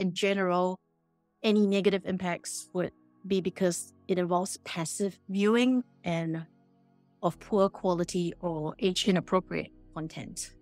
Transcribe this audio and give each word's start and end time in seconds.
in 0.00 0.14
general, 0.14 0.80
any 1.42 1.66
negative 1.66 2.02
impacts 2.06 2.68
would 2.72 2.92
be 3.26 3.40
because 3.40 3.92
it 4.08 4.18
involves 4.18 4.56
passive 4.64 5.18
viewing 5.28 5.84
and 6.04 6.46
of 7.22 7.38
poor 7.38 7.68
quality 7.68 8.32
or 8.40 8.74
age 8.78 9.06
inappropriate 9.06 9.70
content. 9.94 10.54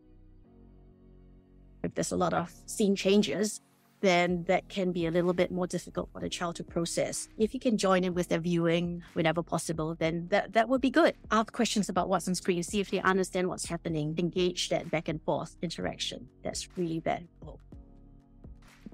If 1.84 1.94
there's 1.94 2.10
a 2.10 2.16
lot 2.16 2.34
of 2.34 2.52
scene 2.66 2.96
changes, 2.96 3.60
then 4.00 4.44
that 4.44 4.68
can 4.68 4.92
be 4.92 5.06
a 5.06 5.10
little 5.10 5.32
bit 5.32 5.50
more 5.50 5.66
difficult 5.66 6.08
for 6.12 6.20
the 6.20 6.28
child 6.28 6.56
to 6.56 6.64
process. 6.64 7.28
If 7.36 7.54
you 7.54 7.60
can 7.60 7.78
join 7.78 8.04
in 8.04 8.14
with 8.14 8.28
their 8.28 8.40
viewing 8.40 9.02
whenever 9.14 9.42
possible, 9.42 9.94
then 9.94 10.26
that, 10.30 10.52
that 10.52 10.68
would 10.68 10.80
be 10.80 10.90
good. 10.90 11.14
Ask 11.30 11.52
questions 11.52 11.88
about 11.88 12.08
what's 12.08 12.28
on 12.28 12.34
screen, 12.34 12.62
see 12.62 12.80
if 12.80 12.90
they 12.90 13.00
understand 13.00 13.48
what's 13.48 13.66
happening, 13.66 14.14
engage 14.18 14.68
that 14.68 14.90
back 14.90 15.08
and 15.08 15.22
forth 15.22 15.56
interaction. 15.62 16.28
That's 16.42 16.68
really 16.76 17.00
valuable. 17.00 17.60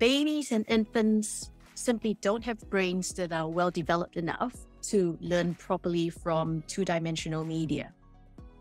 Babies 0.05 0.53
and 0.53 0.67
infants 0.69 1.51
simply 1.75 2.13
don't 2.21 2.45
have 2.45 2.61
brains 2.69 3.15
that 3.15 3.33
are 3.33 3.49
well 3.49 3.71
developed 3.71 4.19
enough 4.19 4.55
to 4.91 5.17
learn 5.23 5.55
properly 5.55 6.11
from 6.11 6.63
two 6.67 6.85
dimensional 6.85 7.43
media. 7.43 7.91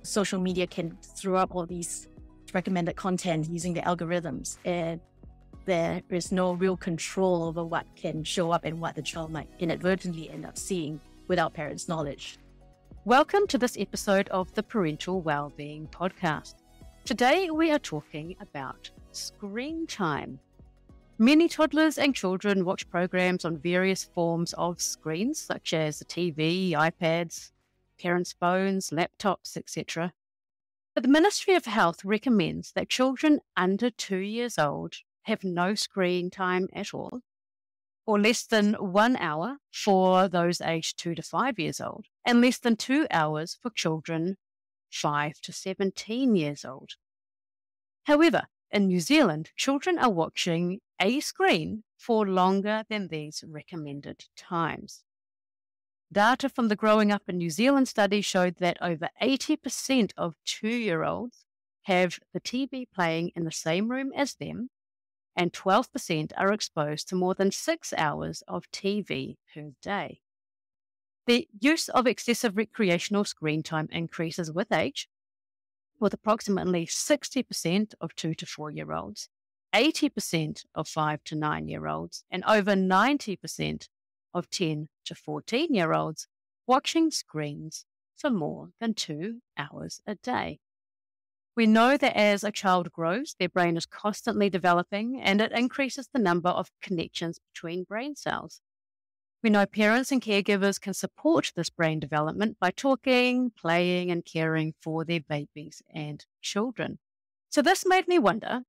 Social 0.04 0.40
media 0.40 0.66
can 0.66 0.98
throw 1.02 1.36
up 1.36 1.54
all 1.54 1.66
these 1.66 2.08
recommended 2.54 2.96
content 2.96 3.50
using 3.50 3.74
the 3.74 3.82
algorithms, 3.82 4.58
and 4.64 5.02
there 5.66 6.02
is 6.10 6.32
no 6.32 6.54
real 6.54 6.78
control 6.78 7.44
over 7.44 7.66
what 7.66 7.88
can 7.98 8.24
show 8.24 8.52
up 8.52 8.64
and 8.64 8.80
what 8.80 8.96
the 8.96 9.02
child 9.02 9.30
might 9.30 9.50
inadvertently 9.60 10.30
end 10.30 10.46
up 10.46 10.58
seeing 10.58 10.98
without 11.28 11.54
parents' 11.54 11.90
knowledge. 11.90 12.38
Welcome 13.04 13.48
to 13.48 13.58
this 13.58 13.76
episode 13.78 14.30
of 14.30 14.54
the 14.54 14.64
Parental 14.64 15.20
Wellbeing 15.20 15.90
Podcast. 15.92 16.56
Today 17.04 17.50
we 17.50 17.70
are 17.70 17.80
talking 17.80 18.38
about 18.40 18.90
screen 19.12 19.86
time. 19.86 20.40
Many 21.20 21.48
toddlers 21.48 22.00
and 22.00 22.16
children 22.16 22.66
watch 22.66 22.90
programs 22.90 23.46
on 23.46 23.60
various 23.60 24.04
forms 24.04 24.52
of 24.54 24.82
screens, 24.82 25.40
such 25.40 25.72
as 25.72 26.00
the 26.00 26.06
TV, 26.06 26.72
iPads, 26.72 27.52
parents' 28.00 28.34
phones, 28.40 28.90
laptops, 28.90 29.56
etc. 29.56 30.14
But 30.96 31.04
the 31.04 31.10
Ministry 31.10 31.54
of 31.54 31.66
Health 31.66 32.04
recommends 32.04 32.72
that 32.72 32.90
children 32.90 33.42
under 33.56 33.92
two 33.92 34.18
years 34.18 34.58
old 34.58 34.96
have 35.24 35.44
no 35.44 35.76
screen 35.76 36.32
time 36.32 36.68
at 36.74 36.96
all, 36.96 37.22
or 38.08 38.20
less 38.20 38.44
than 38.44 38.74
one 38.74 39.16
hour 39.18 39.58
for 39.72 40.28
those 40.28 40.62
aged 40.62 40.98
two 40.98 41.14
to 41.14 41.22
five 41.22 41.60
years 41.60 41.80
old, 41.80 42.08
and 42.26 42.42
less 42.42 42.58
than 42.58 42.76
two 42.76 43.06
hours 43.12 43.58
for 43.62 43.70
children 43.70 44.38
five 44.90 45.40
to 45.42 45.54
17 45.54 46.36
years 46.36 46.66
old. 46.66 46.92
However, 48.04 48.44
in 48.74 48.88
New 48.88 49.00
Zealand, 49.00 49.52
children 49.56 50.00
are 50.00 50.10
watching 50.10 50.80
a 51.00 51.20
screen 51.20 51.84
for 51.96 52.28
longer 52.28 52.84
than 52.90 53.08
these 53.08 53.44
recommended 53.48 54.26
times. 54.36 55.04
Data 56.12 56.50
from 56.50 56.68
the 56.68 56.76
Growing 56.76 57.12
Up 57.12 57.24
in 57.28 57.38
New 57.38 57.50
Zealand 57.50 57.88
study 57.88 58.22
showed 58.22 58.58
that 58.58 58.78
over 58.82 59.10
80% 59.22 60.12
of 60.18 60.36
two 60.44 60.68
year 60.68 61.04
olds 61.04 61.46
have 61.84 62.20
the 62.34 62.42
TV 62.42 62.86
playing 62.94 63.32
in 63.36 63.46
the 63.46 63.52
same 63.52 63.90
room 63.90 64.12
as 64.16 64.36
them, 64.36 64.70
and 65.36 65.54
12% 65.54 66.32
are 66.38 66.52
exposed 66.52 67.08
to 67.10 67.16
more 67.16 67.34
than 67.36 67.52
six 67.52 67.94
hours 67.96 68.44
of 68.48 68.70
TV 68.72 69.38
per 69.54 69.72
day. 69.82 70.22
The 71.26 71.48
use 71.60 71.90
of 71.90 72.06
excessive 72.06 72.58
recreational 72.58 73.24
screen 73.24 73.64
time 73.64 73.88
increases 73.92 74.52
with 74.52 74.72
age, 74.72 75.08
with 76.04 76.14
approximately 76.14 76.86
60% 76.86 77.94
of 78.02 78.14
two 78.14 78.36
to 78.36 78.46
four 78.46 78.70
year 78.70 78.92
olds, 78.92 79.30
80% 79.74 80.66
of 80.76 80.88
five 80.88 81.24
to 81.24 81.34
nine 81.34 81.70
year 81.70 81.88
olds, 81.88 82.26
and 82.30 82.44
over 82.44 82.74
90% 82.74 83.88
of 84.34 84.50
10 84.50 84.90
to 85.06 85.16
14 85.16 85.74
year 85.74 85.94
olds 85.94 86.28
watching 86.68 87.10
screens 87.10 87.86
for 88.18 88.30
more 88.30 88.72
than 88.82 88.94
two 88.94 89.40
hours 89.58 90.02
a 90.06 90.16
day. 90.16 90.60
We 91.56 91.68
know 91.68 91.96
that 91.96 92.18
as 92.18 92.44
a 92.44 92.52
child 92.52 92.92
grows, 92.92 93.36
their 93.40 93.48
brain 93.48 93.78
is 93.78 93.86
constantly 93.86 94.50
developing 94.50 95.22
and 95.22 95.40
it 95.40 95.54
increases 95.54 96.10
the 96.12 96.20
number 96.20 96.50
of 96.50 96.70
connections 96.82 97.40
between 97.54 97.86
brain 97.86 98.16
cells. 98.18 98.60
We 99.44 99.50
know 99.50 99.66
parents 99.66 100.10
and 100.14 100.22
caregivers 100.22 100.80
can 100.80 100.94
support 100.94 101.52
this 101.54 101.70
brain 101.70 102.00
development 102.00 102.58
by 102.62 102.72
talking, 102.72 103.52
playing, 103.52 104.10
and 104.10 104.24
caring 104.24 104.74
for 104.82 105.04
their 105.04 105.20
babies 105.20 105.82
and 105.94 106.26
children. 106.42 106.98
So, 107.50 107.62
this 107.62 107.86
made 107.86 108.08
me 108.08 108.20
wonder 108.20 108.62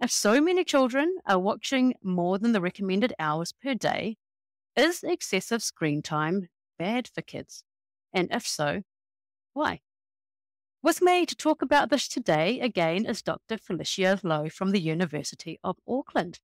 if 0.00 0.10
so 0.10 0.40
many 0.40 0.64
children 0.64 1.16
are 1.26 1.38
watching 1.38 1.94
more 2.02 2.38
than 2.38 2.52
the 2.52 2.62
recommended 2.62 3.12
hours 3.18 3.52
per 3.52 3.74
day, 3.74 4.16
is 4.74 5.04
excessive 5.04 5.62
screen 5.62 6.00
time 6.00 6.48
bad 6.78 7.08
for 7.14 7.20
kids? 7.20 7.62
And 8.14 8.28
if 8.32 8.46
so, 8.46 8.82
why? 9.52 9.80
With 10.82 11.02
me 11.02 11.26
to 11.26 11.36
talk 11.36 11.60
about 11.60 11.90
this 11.90 12.08
today 12.08 12.58
again 12.58 13.04
is 13.04 13.20
Dr. 13.20 13.58
Felicia 13.58 14.18
Low 14.22 14.48
from 14.48 14.70
the 14.70 14.80
University 14.80 15.60
of 15.62 15.76
Auckland. 15.86 16.40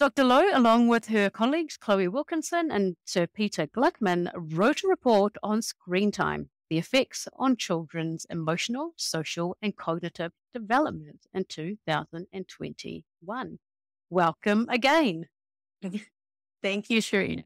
Dr. 0.00 0.24
Low, 0.24 0.48
along 0.54 0.88
with 0.88 1.06
her 1.08 1.28
colleagues 1.28 1.76
Chloe 1.76 2.08
Wilkinson 2.08 2.70
and 2.70 2.96
Sir 3.04 3.26
Peter 3.26 3.66
Gluckman, 3.66 4.30
wrote 4.34 4.82
a 4.82 4.88
report 4.88 5.36
on 5.42 5.60
screen 5.60 6.10
time, 6.10 6.48
the 6.70 6.78
effects 6.78 7.28
on 7.34 7.54
children's 7.54 8.24
emotional, 8.30 8.94
social, 8.96 9.58
and 9.60 9.76
cognitive 9.76 10.32
development 10.54 11.26
in 11.34 11.44
2021. 11.44 13.58
Welcome 14.08 14.66
again. 14.70 15.26
Thank 16.62 16.88
you, 16.88 17.02
Shireen. 17.02 17.44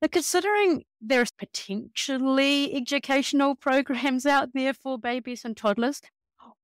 Now, 0.00 0.06
considering 0.06 0.84
there's 1.00 1.32
potentially 1.32 2.76
educational 2.76 3.56
programs 3.56 4.24
out 4.24 4.50
there 4.54 4.72
for 4.72 5.00
babies 5.00 5.44
and 5.44 5.56
toddlers, 5.56 6.00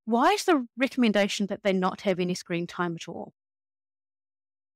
why 0.04 0.34
is 0.34 0.44
the 0.44 0.68
recommendation 0.76 1.48
that 1.48 1.64
they 1.64 1.72
not 1.72 2.02
have 2.02 2.20
any 2.20 2.34
screen 2.34 2.68
time 2.68 2.94
at 2.94 3.08
all? 3.08 3.32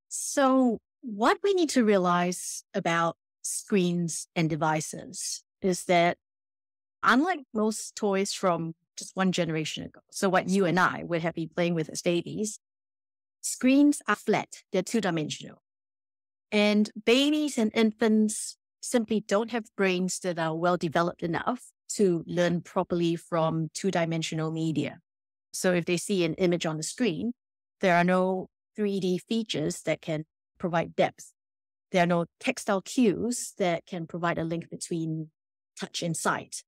So, 0.09 0.79
what 1.01 1.37
we 1.43 1.53
need 1.53 1.69
to 1.69 1.83
realize 1.83 2.63
about 2.73 3.17
screens 3.41 4.27
and 4.35 4.49
devices 4.49 5.43
is 5.61 5.85
that, 5.85 6.17
unlike 7.03 7.39
most 7.53 7.95
toys 7.95 8.33
from 8.33 8.73
just 8.97 9.15
one 9.15 9.31
generation 9.31 9.83
ago, 9.83 9.99
so 10.11 10.29
what 10.29 10.49
you 10.49 10.65
and 10.65 10.79
I 10.79 11.03
would 11.03 11.21
have 11.21 11.35
been 11.35 11.49
playing 11.49 11.75
with 11.75 11.89
as 11.89 12.01
babies, 12.01 12.59
screens 13.41 14.01
are 14.07 14.15
flat, 14.15 14.63
they're 14.71 14.81
two 14.81 15.01
dimensional. 15.01 15.61
And 16.51 16.89
babies 17.05 17.57
and 17.57 17.71
infants 17.75 18.57
simply 18.81 19.21
don't 19.27 19.51
have 19.51 19.65
brains 19.75 20.19
that 20.19 20.39
are 20.39 20.55
well 20.55 20.77
developed 20.77 21.21
enough 21.21 21.71
to 21.89 22.23
learn 22.25 22.61
properly 22.61 23.15
from 23.15 23.69
two 23.73 23.91
dimensional 23.91 24.51
media. 24.51 24.99
So, 25.51 25.73
if 25.73 25.85
they 25.85 25.97
see 25.97 26.23
an 26.23 26.35
image 26.35 26.65
on 26.65 26.77
the 26.77 26.83
screen, 26.83 27.33
there 27.81 27.95
are 27.95 28.03
no 28.03 28.49
3D 28.77 29.21
features 29.27 29.81
that 29.83 30.01
can 30.01 30.25
provide 30.57 30.95
depth. 30.95 31.33
There 31.91 32.03
are 32.03 32.07
no 32.07 32.25
textile 32.39 32.81
cues 32.81 33.53
that 33.57 33.85
can 33.85 34.07
provide 34.07 34.37
a 34.37 34.43
link 34.43 34.69
between 34.69 35.29
touch 35.79 36.03
and 36.03 36.15
sight. 36.15 36.63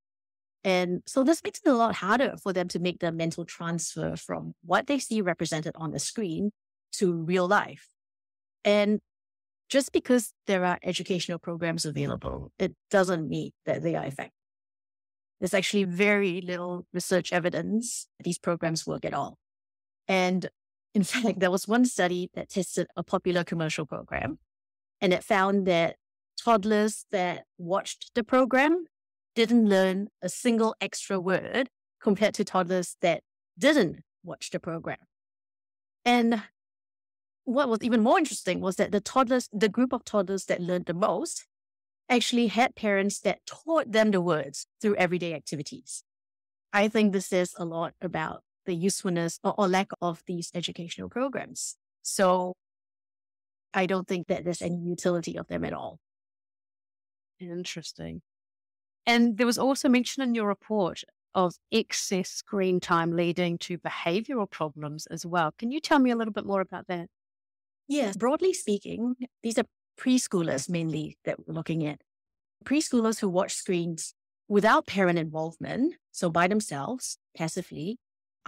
And 0.64 1.02
so 1.06 1.24
this 1.24 1.42
makes 1.44 1.62
it 1.66 1.70
a 1.70 1.74
lot 1.74 1.96
harder 1.96 2.36
for 2.42 2.52
them 2.54 2.68
to 2.70 2.80
make 2.80 3.00
the 3.00 3.12
mental 3.12 3.46
transfer 3.46 4.16
from 4.16 4.54
what 4.66 4.88
they 4.88 5.00
see 5.00 5.22
represented 5.22 5.74
on 5.76 5.92
the 5.92 6.00
screen 6.00 6.52
to 6.94 7.14
real 7.14 7.48
life. 7.48 7.88
And 8.66 9.00
just 9.70 9.92
because 9.92 10.34
there 10.48 10.66
are 10.66 10.80
educational 10.84 11.40
programs 11.40 11.86
available, 11.86 12.52
it 12.60 12.74
doesn't 12.90 13.30
mean 13.30 13.52
that 13.66 13.84
they 13.84 13.96
are 13.96 14.06
effective. 14.06 14.34
There's 15.40 15.54
actually 15.54 15.86
very 15.86 16.42
little 16.42 16.86
research 16.94 17.32
evidence 17.32 18.08
that 18.18 18.26
these 18.26 18.40
programs 18.40 18.86
work 18.86 19.06
at 19.06 19.14
all. 19.14 19.38
And 20.08 20.50
in 20.94 21.04
fact, 21.04 21.40
there 21.40 21.52
was 21.52 21.68
one 21.68 21.86
study 21.86 22.30
that 22.34 22.50
tested 22.50 22.88
a 22.96 23.04
popular 23.04 23.44
commercial 23.44 23.86
program, 23.86 24.40
and 25.02 25.14
it 25.14 25.24
found 25.24 25.66
that 25.68 25.96
toddlers 26.44 27.06
that 27.12 27.44
watched 27.58 28.12
the 28.16 28.24
program 28.24 28.86
didn't 29.36 29.70
learn 29.70 30.08
a 30.22 30.30
single 30.30 30.76
extra 30.82 31.20
word 31.20 31.70
compared 32.02 32.34
to 32.34 32.44
toddlers 32.44 32.96
that 33.02 33.22
didn't 33.58 34.00
watch 34.24 34.50
the 34.50 34.60
program. 34.60 34.98
And 36.06 36.44
what 37.44 37.70
was 37.70 37.80
even 37.82 38.02
more 38.02 38.18
interesting 38.18 38.62
was 38.62 38.78
that 38.78 38.92
the 38.92 39.02
toddlers, 39.02 39.50
the 39.52 39.70
group 39.70 39.94
of 39.94 40.04
toddlers 40.06 40.46
that 40.46 40.62
learned 40.62 40.86
the 40.86 40.94
most, 40.94 41.46
actually 42.10 42.48
had 42.48 42.76
parents 42.76 43.20
that 43.20 43.46
taught 43.46 43.92
them 43.92 44.12
the 44.12 44.22
words 44.22 44.66
through 44.82 44.96
everyday 44.96 45.34
activities. 45.34 46.04
I 46.74 46.88
think 46.88 47.14
this 47.14 47.28
says 47.28 47.54
a 47.58 47.66
lot 47.66 47.94
about 48.02 48.44
the 48.70 48.76
usefulness 48.76 49.40
or, 49.44 49.56
or 49.58 49.68
lack 49.68 49.90
of 50.02 50.22
these 50.28 50.52
educational 50.54 51.10
programs. 51.10 51.76
So 52.04 52.54
I 53.74 53.88
don't 53.88 54.08
think 54.08 54.28
that 54.28 54.44
there's 54.46 54.62
any 54.62 54.78
utility 54.78 55.38
of 55.38 55.48
them 55.48 55.66
at 55.66 55.74
all. 55.74 56.00
Interesting. 57.40 58.22
And 59.06 59.38
there 59.38 59.48
was 59.48 59.58
also 59.58 59.90
mention 59.90 60.22
in 60.22 60.36
your 60.36 60.48
report 60.48 61.04
of 61.34 61.56
excess 61.72 62.30
screen 62.30 62.80
time 62.80 63.12
leading 63.12 63.58
to 63.60 63.78
behavioral 63.80 64.50
problems 64.50 65.08
as 65.08 65.26
well. 65.26 65.52
Can 65.58 65.72
you 65.72 65.80
tell 65.80 66.00
me 66.00 66.12
a 66.12 66.16
little 66.16 66.34
bit 66.34 66.46
more 66.46 66.62
about 66.62 66.88
that? 66.88 67.08
Yes, 67.88 68.16
broadly 68.16 68.54
speaking, 68.54 69.16
these 69.42 69.58
are 69.58 69.66
preschoolers 70.00 70.70
mainly 70.70 71.18
that 71.26 71.38
we're 71.40 71.56
looking 71.56 71.86
at. 71.88 72.02
Preschoolers 72.64 73.20
who 73.20 73.30
watch 73.30 73.54
screens 73.54 74.14
without 74.48 74.86
parent 74.86 75.18
involvement, 75.18 75.96
so 76.12 76.30
by 76.30 76.48
themselves, 76.48 77.18
passively, 77.36 77.98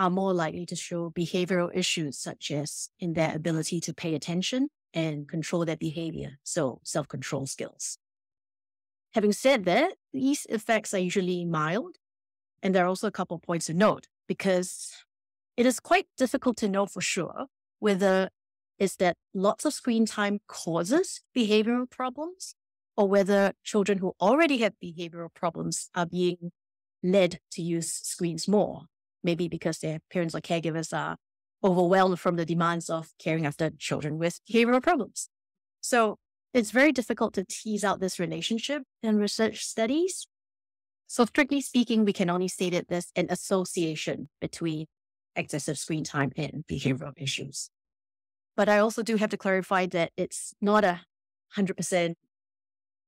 are 0.01 0.09
more 0.09 0.33
likely 0.33 0.65
to 0.65 0.75
show 0.75 1.11
behavioral 1.11 1.69
issues 1.75 2.17
such 2.17 2.49
as 2.49 2.89
in 2.99 3.13
their 3.13 3.35
ability 3.35 3.79
to 3.79 3.93
pay 3.93 4.15
attention 4.15 4.67
and 4.95 5.29
control 5.29 5.63
their 5.63 5.77
behavior, 5.77 6.39
so 6.43 6.79
self 6.83 7.07
control 7.07 7.45
skills. 7.45 7.99
Having 9.13 9.33
said 9.33 9.65
that, 9.65 9.93
these 10.11 10.47
effects 10.49 10.91
are 10.95 10.97
usually 10.97 11.45
mild. 11.45 11.97
And 12.63 12.73
there 12.73 12.83
are 12.83 12.87
also 12.87 13.07
a 13.07 13.11
couple 13.11 13.35
of 13.37 13.43
points 13.43 13.67
to 13.67 13.75
note 13.75 14.07
because 14.27 14.91
it 15.55 15.67
is 15.67 15.79
quite 15.79 16.07
difficult 16.17 16.57
to 16.57 16.67
know 16.67 16.87
for 16.87 17.01
sure 17.01 17.45
whether 17.77 18.29
it's 18.79 18.95
that 18.95 19.17
lots 19.35 19.65
of 19.65 19.73
screen 19.73 20.07
time 20.07 20.39
causes 20.47 21.21
behavioral 21.37 21.87
problems 21.87 22.55
or 22.97 23.07
whether 23.07 23.53
children 23.63 23.99
who 23.99 24.13
already 24.19 24.57
have 24.59 24.73
behavioral 24.83 25.31
problems 25.33 25.89
are 25.93 26.07
being 26.07 26.51
led 27.03 27.39
to 27.51 27.61
use 27.61 27.91
screens 27.91 28.47
more, 28.47 28.85
maybe 29.23 29.47
because 29.47 29.79
their 29.79 29.99
parents 30.11 30.35
or 30.35 30.41
caregivers 30.41 30.95
are 30.97 31.17
overwhelmed 31.63 32.19
from 32.19 32.35
the 32.35 32.45
demands 32.45 32.89
of 32.89 33.09
caring 33.19 33.45
after 33.45 33.69
children 33.77 34.17
with 34.17 34.39
behavioral 34.49 34.81
problems. 34.81 35.29
So 35.81 36.17
it's 36.53 36.71
very 36.71 36.91
difficult 36.91 37.33
to 37.35 37.45
tease 37.45 37.83
out 37.83 37.99
this 37.99 38.19
relationship 38.19 38.83
in 39.01 39.17
research 39.17 39.63
studies. 39.63 40.27
So 41.07 41.25
strictly 41.25 41.61
speaking, 41.61 42.05
we 42.05 42.13
can 42.13 42.29
only 42.29 42.47
say 42.47 42.69
that 42.71 42.87
there's 42.87 43.11
an 43.15 43.27
association 43.29 44.29
between 44.39 44.87
excessive 45.35 45.77
screen 45.77 46.03
time 46.03 46.31
and 46.35 46.63
behavioral 46.69 47.13
issues. 47.17 47.69
But 48.57 48.69
I 48.69 48.79
also 48.79 49.01
do 49.03 49.15
have 49.15 49.29
to 49.29 49.37
clarify 49.37 49.85
that 49.87 50.11
it's 50.17 50.53
not 50.61 50.83
a 50.83 51.01
100% 51.57 52.15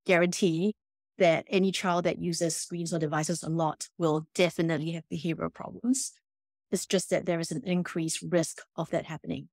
guarantee 0.06 0.75
that 1.23 1.45
any 1.47 1.71
child 1.71 2.03
that 2.03 2.19
uses 2.19 2.53
screens 2.53 2.93
or 2.93 2.99
devices 2.99 3.43
a 3.43 3.49
lot 3.49 3.87
will 3.97 4.27
definitely 4.35 4.91
have 4.91 5.05
behavioral 5.09 5.53
problems. 5.53 6.11
It's 6.69 6.85
just 6.85 7.09
that 7.11 7.25
there 7.25 7.39
is 7.39 7.49
an 7.49 7.61
increased 7.63 8.21
risk 8.29 8.57
of 8.75 8.89
that 8.89 9.05
happening. 9.05 9.47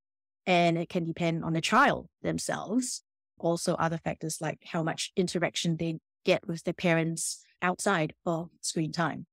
And 0.46 0.76
it 0.76 0.88
can 0.88 1.04
depend 1.04 1.44
on 1.44 1.52
the 1.52 1.60
child 1.60 2.08
themselves. 2.22 3.04
Also, 3.38 3.74
other 3.74 3.98
factors 3.98 4.40
like 4.40 4.58
how 4.72 4.82
much 4.82 5.12
interaction 5.14 5.76
they 5.76 6.00
get 6.24 6.44
with 6.44 6.64
their 6.64 6.74
parents 6.74 7.44
outside 7.62 8.14
of 8.26 8.48
screen 8.60 8.90
time. 8.90 9.26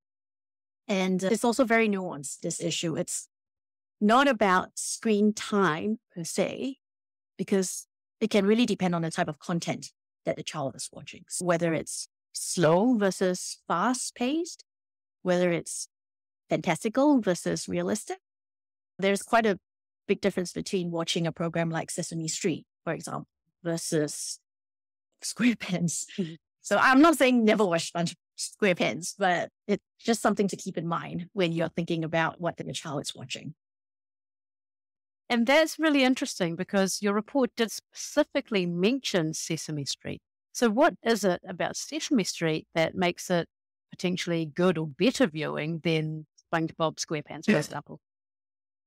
And 0.88 1.24
uh, 1.24 1.30
it's 1.32 1.44
also 1.44 1.66
very 1.66 1.90
nuanced, 1.90 2.42
this 2.42 2.62
issue. 2.62 2.96
It's 2.96 3.30
not 4.00 4.28
about 4.28 4.78
screen 4.78 5.34
time 5.34 5.98
per 6.14 6.24
se, 6.24 6.78
because 7.36 7.88
it 8.22 8.30
can 8.30 8.46
really 8.46 8.68
depend 8.68 8.94
on 8.94 9.02
the 9.02 9.10
type 9.10 9.28
of 9.28 9.40
content 9.40 9.92
that 10.26 10.36
the 10.36 10.44
child 10.44 10.76
is 10.76 10.88
watching, 10.94 11.24
so 11.28 11.46
whether 11.46 11.74
it's 11.74 12.08
slow 12.38 12.96
versus 12.98 13.60
fast 13.68 14.16
paced, 14.16 14.64
whether 15.22 15.52
it's 15.52 15.88
fantastical 16.50 17.22
versus 17.22 17.68
realistic. 17.68 18.18
There's 19.00 19.22
quite 19.22 19.46
a 19.46 19.60
big 20.08 20.22
difference 20.22 20.54
between 20.54 20.92
watching 20.92 21.28
a 21.28 21.32
program 21.32 21.70
like 21.70 21.92
Sesame 21.92 22.28
Street, 22.28 22.66
for 22.84 22.94
example, 22.94 23.28
versus 23.64 24.40
SquarePants. 25.24 26.06
Mm-hmm. 26.18 26.36
So 26.62 26.78
I'm 26.78 27.02
not 27.02 27.18
saying 27.18 27.46
never 27.46 27.66
watch 27.66 27.94
SquarePants, 28.38 29.14
but 29.18 29.50
it's 29.68 29.84
just 30.00 30.22
something 30.22 30.48
to 30.50 30.58
keep 30.58 30.78
in 30.78 30.88
mind 30.88 31.28
when 31.34 31.52
you're 31.52 31.70
thinking 31.70 32.04
about 32.04 32.42
what 32.42 32.58
the 32.58 32.74
child 32.74 33.02
is 33.02 33.16
watching. 33.16 33.54
And 35.30 35.46
that's 35.46 35.78
really 35.78 36.04
interesting 36.04 36.56
because 36.56 37.02
your 37.02 37.14
report 37.14 37.52
did 37.56 37.72
specifically 37.72 38.66
mention 38.66 39.34
Sesame 39.34 39.86
Street. 39.86 40.22
So, 40.58 40.72
what 40.72 40.96
is 41.06 41.24
it 41.24 41.40
about 41.48 41.78
Sesame 41.78 42.24
Street 42.24 42.66
that 42.74 42.96
makes 42.96 43.30
it 43.30 43.48
potentially 43.92 44.48
good 44.48 44.80
or 44.80 44.88
better 44.88 45.28
viewing 45.28 45.82
than 45.84 46.26
SpongeBob 46.52 46.98
SquarePants, 46.98 47.46
for 47.46 47.58
example. 47.58 48.00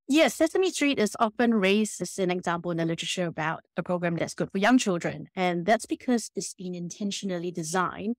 Yes, 0.08 0.34
Sesame 0.34 0.72
Street 0.72 0.98
is 0.98 1.16
often 1.20 1.54
raised 1.54 2.00
as 2.00 2.18
an 2.18 2.32
example 2.32 2.72
in 2.72 2.78
the 2.78 2.84
literature 2.84 3.26
about 3.26 3.60
a 3.76 3.84
program 3.84 4.16
that's 4.16 4.34
good 4.34 4.50
for 4.50 4.58
young 4.58 4.78
children. 4.78 5.28
And 5.36 5.64
that's 5.64 5.86
because 5.86 6.32
it's 6.34 6.54
been 6.54 6.74
intentionally 6.74 7.52
designed 7.52 8.16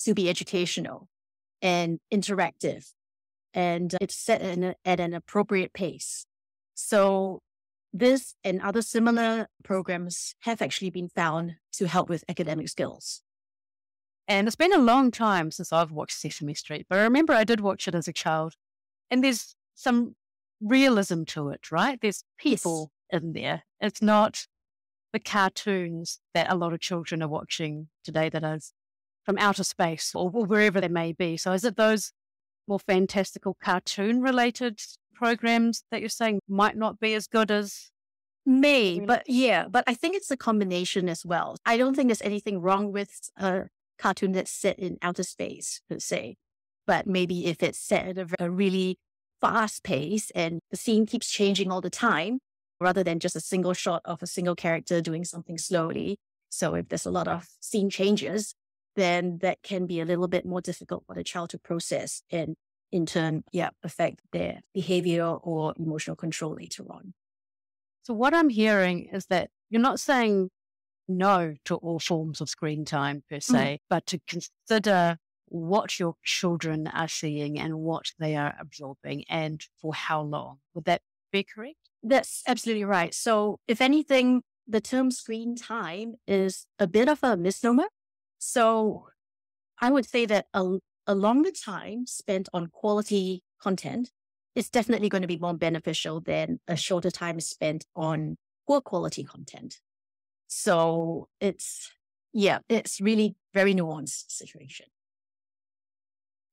to 0.00 0.12
be 0.12 0.28
educational 0.28 1.08
and 1.62 2.00
interactive. 2.12 2.84
And 3.54 3.94
uh, 3.94 3.98
it's 4.02 4.14
set 4.14 4.42
a, 4.42 4.74
at 4.84 5.00
an 5.00 5.14
appropriate 5.14 5.72
pace. 5.72 6.26
So 6.74 7.40
this 7.92 8.34
and 8.44 8.60
other 8.60 8.82
similar 8.82 9.48
programs 9.64 10.34
have 10.40 10.62
actually 10.62 10.90
been 10.90 11.08
found 11.08 11.56
to 11.72 11.88
help 11.88 12.08
with 12.08 12.24
academic 12.28 12.68
skills. 12.68 13.22
And 14.28 14.46
it's 14.46 14.56
been 14.56 14.72
a 14.72 14.78
long 14.78 15.10
time 15.10 15.50
since 15.50 15.72
I've 15.72 15.90
watched 15.90 16.16
Sesame 16.16 16.54
Street, 16.54 16.86
but 16.88 16.98
I 16.98 17.02
remember 17.02 17.32
I 17.32 17.44
did 17.44 17.60
watch 17.60 17.88
it 17.88 17.94
as 17.94 18.06
a 18.06 18.12
child. 18.12 18.54
And 19.10 19.24
there's 19.24 19.56
some 19.74 20.14
realism 20.60 21.24
to 21.24 21.48
it, 21.48 21.72
right? 21.72 21.98
There's 22.00 22.22
people 22.38 22.92
yes. 23.12 23.22
in 23.22 23.32
there. 23.32 23.64
It's 23.80 24.00
not 24.00 24.46
the 25.12 25.18
cartoons 25.18 26.20
that 26.34 26.50
a 26.50 26.54
lot 26.54 26.72
of 26.72 26.80
children 26.80 27.22
are 27.22 27.28
watching 27.28 27.88
today 28.04 28.28
that 28.28 28.44
is 28.44 28.72
from 29.24 29.36
outer 29.38 29.64
space 29.64 30.12
or, 30.14 30.30
or 30.32 30.44
wherever 30.44 30.80
they 30.80 30.88
may 30.88 31.12
be. 31.12 31.36
So 31.36 31.52
is 31.52 31.64
it 31.64 31.76
those 31.76 32.12
more 32.68 32.78
fantastical 32.78 33.56
cartoon 33.60 34.20
related 34.20 34.80
programs 35.20 35.84
that 35.90 36.00
you're 36.00 36.08
saying 36.08 36.40
might 36.48 36.76
not 36.76 36.98
be 36.98 37.12
as 37.14 37.26
good 37.26 37.50
as 37.50 37.90
May, 38.46 39.00
but 39.00 39.22
yeah, 39.26 39.68
but 39.68 39.84
I 39.86 39.92
think 39.92 40.16
it's 40.16 40.30
a 40.30 40.36
combination 40.36 41.10
as 41.10 41.26
well. 41.26 41.56
I 41.66 41.76
don't 41.76 41.94
think 41.94 42.08
there's 42.08 42.22
anything 42.22 42.62
wrong 42.62 42.90
with 42.90 43.10
a 43.36 43.64
cartoon 43.98 44.32
that's 44.32 44.50
set 44.50 44.78
in 44.78 44.96
outer 45.02 45.22
space 45.22 45.82
per 45.88 45.98
se. 45.98 46.36
But 46.86 47.06
maybe 47.06 47.46
if 47.46 47.62
it's 47.62 47.78
set 47.78 48.08
at 48.08 48.18
a, 48.18 48.46
a 48.46 48.50
really 48.50 48.96
fast 49.42 49.84
pace 49.84 50.32
and 50.34 50.60
the 50.70 50.78
scene 50.78 51.04
keeps 51.04 51.30
changing 51.30 51.70
all 51.70 51.82
the 51.82 51.90
time, 51.90 52.38
rather 52.80 53.04
than 53.04 53.20
just 53.20 53.36
a 53.36 53.40
single 53.40 53.74
shot 53.74 54.00
of 54.06 54.22
a 54.22 54.26
single 54.26 54.56
character 54.56 55.02
doing 55.02 55.24
something 55.24 55.58
slowly. 55.58 56.16
So 56.48 56.74
if 56.74 56.88
there's 56.88 57.06
a 57.06 57.10
lot 57.10 57.28
of 57.28 57.46
scene 57.60 57.90
changes, 57.90 58.54
then 58.96 59.38
that 59.42 59.58
can 59.62 59.86
be 59.86 60.00
a 60.00 60.06
little 60.06 60.28
bit 60.28 60.46
more 60.46 60.62
difficult 60.62 61.04
for 61.06 61.14
the 61.14 61.22
child 61.22 61.50
to 61.50 61.58
process 61.58 62.22
and 62.30 62.56
in 62.92 63.06
turn, 63.06 63.44
yeah, 63.52 63.70
affect 63.82 64.20
their 64.32 64.60
behavior 64.74 65.26
or 65.26 65.74
emotional 65.78 66.16
control 66.16 66.54
later 66.54 66.84
on. 66.90 67.14
So 68.02 68.14
what 68.14 68.34
I'm 68.34 68.48
hearing 68.48 69.08
is 69.12 69.26
that 69.26 69.50
you're 69.68 69.80
not 69.80 70.00
saying 70.00 70.50
no 71.08 71.54
to 71.64 71.76
all 71.76 71.98
forms 71.98 72.40
of 72.40 72.48
screen 72.48 72.84
time 72.84 73.22
per 73.28 73.36
mm-hmm. 73.36 73.54
se, 73.54 73.74
mm. 73.74 73.78
but 73.88 74.06
to 74.06 74.20
consider 74.26 75.18
what 75.46 75.98
your 75.98 76.14
children 76.24 76.86
are 76.86 77.08
seeing 77.08 77.58
and 77.58 77.80
what 77.80 78.12
they 78.18 78.36
are 78.36 78.54
absorbing 78.60 79.24
and 79.28 79.64
for 79.80 79.92
how 79.92 80.22
long. 80.22 80.58
Would 80.74 80.84
that 80.84 81.02
be 81.32 81.44
correct? 81.44 81.76
That's 82.02 82.42
absolutely 82.46 82.84
right. 82.84 83.12
So, 83.12 83.58
if 83.68 83.80
anything, 83.80 84.42
the 84.66 84.80
term 84.80 85.10
screen 85.10 85.56
time 85.56 86.14
is 86.26 86.66
a 86.78 86.86
bit 86.86 87.08
of 87.08 87.22
a 87.22 87.36
misnomer. 87.36 87.88
So, 88.38 89.08
I 89.80 89.90
would 89.90 90.06
say 90.06 90.24
that 90.26 90.46
a, 90.54 90.78
a 91.10 91.14
longer 91.14 91.50
time 91.50 92.06
spent 92.06 92.48
on 92.54 92.68
quality 92.68 93.42
content 93.60 94.12
is 94.54 94.70
definitely 94.70 95.08
going 95.08 95.22
to 95.22 95.28
be 95.28 95.38
more 95.38 95.54
beneficial 95.54 96.20
than 96.20 96.60
a 96.68 96.76
shorter 96.76 97.10
time 97.10 97.40
spent 97.40 97.84
on 97.96 98.36
poor 98.64 98.80
quality 98.80 99.24
content. 99.24 99.80
So 100.46 101.26
it's, 101.40 101.90
yeah, 102.32 102.60
it's 102.68 103.00
really 103.00 103.34
very 103.52 103.74
nuanced 103.74 104.30
situation. 104.30 104.86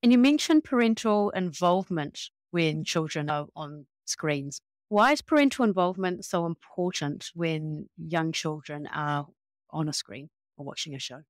And 0.01 0.11
you 0.11 0.17
mentioned 0.17 0.63
parental 0.63 1.29
involvement 1.29 2.19
when 2.49 2.83
children 2.83 3.29
are 3.29 3.45
on 3.55 3.85
screens. 4.05 4.59
Why 4.89 5.11
is 5.11 5.21
parental 5.21 5.65
involvement 5.65 6.25
so 6.25 6.47
important 6.47 7.29
when 7.35 7.89
young 7.95 8.31
children 8.31 8.87
are 8.87 9.27
on 9.69 9.87
a 9.87 9.93
screen 9.93 10.29
or 10.57 10.65
watching 10.65 10.95
a 10.95 10.99
show? 10.99 11.21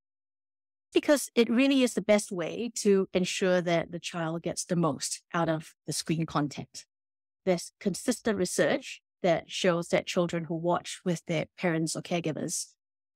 Because 0.94 1.30
it 1.36 1.50
really 1.50 1.84
is 1.84 1.94
the 1.94 2.02
best 2.02 2.32
way 2.32 2.72
to 2.76 3.08
ensure 3.14 3.62
that 3.62 3.92
the 3.92 4.00
child 4.00 4.42
gets 4.42 4.66
the 4.66 4.76
most 4.76 5.22
out 5.34 5.50
of 5.50 5.74
the 5.86 5.94
screen 5.94 6.26
content. 6.26 6.86
There's 7.46 7.72
consistent 7.80 8.38
research 8.38 9.02
that 9.24 9.50
shows 9.50 9.90
that 9.90 10.06
children 10.06 10.46
who 10.46 10.56
watch 10.56 11.02
with 11.04 11.22
their 11.28 11.46
parents 11.58 11.96
or 11.96 12.02
caregivers 12.02 12.68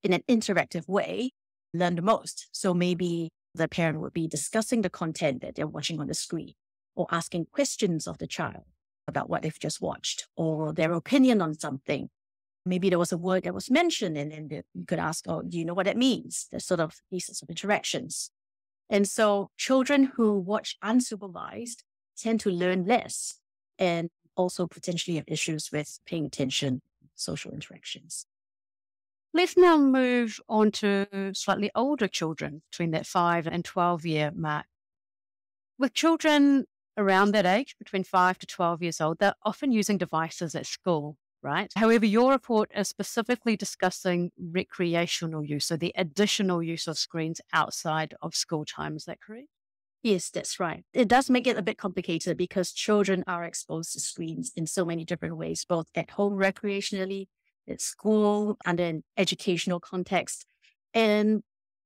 in 0.03 0.13
an 0.13 0.23
interactive 0.27 0.87
way 0.87 1.31
learn 1.73 1.95
the 1.95 2.01
most. 2.01 2.47
So 2.51 2.73
maybe 2.73 3.29
the 3.53 3.67
parent 3.67 3.99
would 4.01 4.13
be 4.13 4.27
discussing 4.27 4.81
the 4.81 4.89
content 4.89 5.41
that 5.41 5.55
they're 5.55 5.67
watching 5.67 5.99
on 5.99 6.07
the 6.07 6.13
screen 6.13 6.53
or 6.95 7.07
asking 7.11 7.47
questions 7.51 8.07
of 8.07 8.17
the 8.17 8.27
child 8.27 8.63
about 9.07 9.29
what 9.29 9.41
they've 9.41 9.59
just 9.59 9.81
watched 9.81 10.27
or 10.35 10.73
their 10.73 10.93
opinion 10.93 11.41
on 11.41 11.57
something. 11.57 12.09
Maybe 12.65 12.89
there 12.89 12.99
was 12.99 13.11
a 13.11 13.17
word 13.17 13.43
that 13.43 13.53
was 13.53 13.71
mentioned 13.71 14.17
and 14.17 14.31
then 14.31 14.63
you 14.73 14.85
could 14.85 14.99
ask, 14.99 15.25
Oh, 15.27 15.41
do 15.41 15.57
you 15.57 15.65
know 15.65 15.73
what 15.73 15.85
that 15.85 15.97
means? 15.97 16.47
There's 16.51 16.65
sort 16.65 16.79
of 16.79 16.95
sorts 17.11 17.41
of 17.41 17.49
interactions. 17.49 18.31
And 18.89 19.07
so 19.07 19.49
children 19.57 20.11
who 20.15 20.37
watch 20.37 20.77
unsupervised 20.83 21.83
tend 22.17 22.39
to 22.41 22.51
learn 22.51 22.85
less 22.85 23.39
and 23.79 24.09
also 24.35 24.67
potentially 24.67 25.17
have 25.17 25.25
issues 25.27 25.71
with 25.71 25.99
paying 26.05 26.25
attention, 26.25 26.81
social 27.15 27.51
interactions. 27.51 28.25
Let's 29.33 29.55
now 29.55 29.77
move 29.77 30.39
on 30.49 30.71
to 30.71 31.31
slightly 31.33 31.71
older 31.73 32.09
children 32.09 32.63
between 32.69 32.91
that 32.91 33.07
five 33.07 33.47
and 33.47 33.63
12 33.63 34.05
year 34.05 34.31
mark. 34.35 34.65
With 35.79 35.93
children 35.93 36.65
around 36.97 37.31
that 37.31 37.45
age, 37.45 37.75
between 37.79 38.03
five 38.03 38.37
to 38.39 38.45
12 38.45 38.83
years 38.83 38.99
old, 38.99 39.19
they're 39.19 39.33
often 39.43 39.71
using 39.71 39.97
devices 39.97 40.53
at 40.53 40.65
school, 40.65 41.17
right? 41.43 41.71
However, 41.75 42.05
your 42.05 42.31
report 42.31 42.71
is 42.75 42.87
specifically 42.87 43.55
discussing 43.55 44.31
recreational 44.39 45.43
use, 45.43 45.65
so 45.65 45.77
the 45.77 45.93
additional 45.95 46.61
use 46.61 46.87
of 46.87 46.97
screens 46.97 47.41
outside 47.53 48.13
of 48.21 48.35
school 48.35 48.65
time. 48.65 48.95
Is 48.95 49.05
that 49.05 49.21
correct? 49.21 49.47
Yes, 50.03 50.31
that's 50.31 50.59
right. 50.59 50.83
It 50.93 51.07
does 51.07 51.29
make 51.29 51.45
it 51.45 51.57
a 51.57 51.61
bit 51.61 51.77
complicated 51.77 52.35
because 52.35 52.71
children 52.71 53.23
are 53.27 53.43
exposed 53.43 53.93
to 53.93 53.99
screens 53.99 54.51
in 54.55 54.65
so 54.65 54.83
many 54.83 55.05
different 55.05 55.37
ways, 55.37 55.63
both 55.63 55.87
at 55.93 56.11
home 56.11 56.33
recreationally, 56.33 57.27
at 57.69 57.81
school, 57.81 58.57
and 58.65 58.79
in 58.79 59.03
educational 59.15 59.79
context. 59.79 60.45
And 60.93 61.43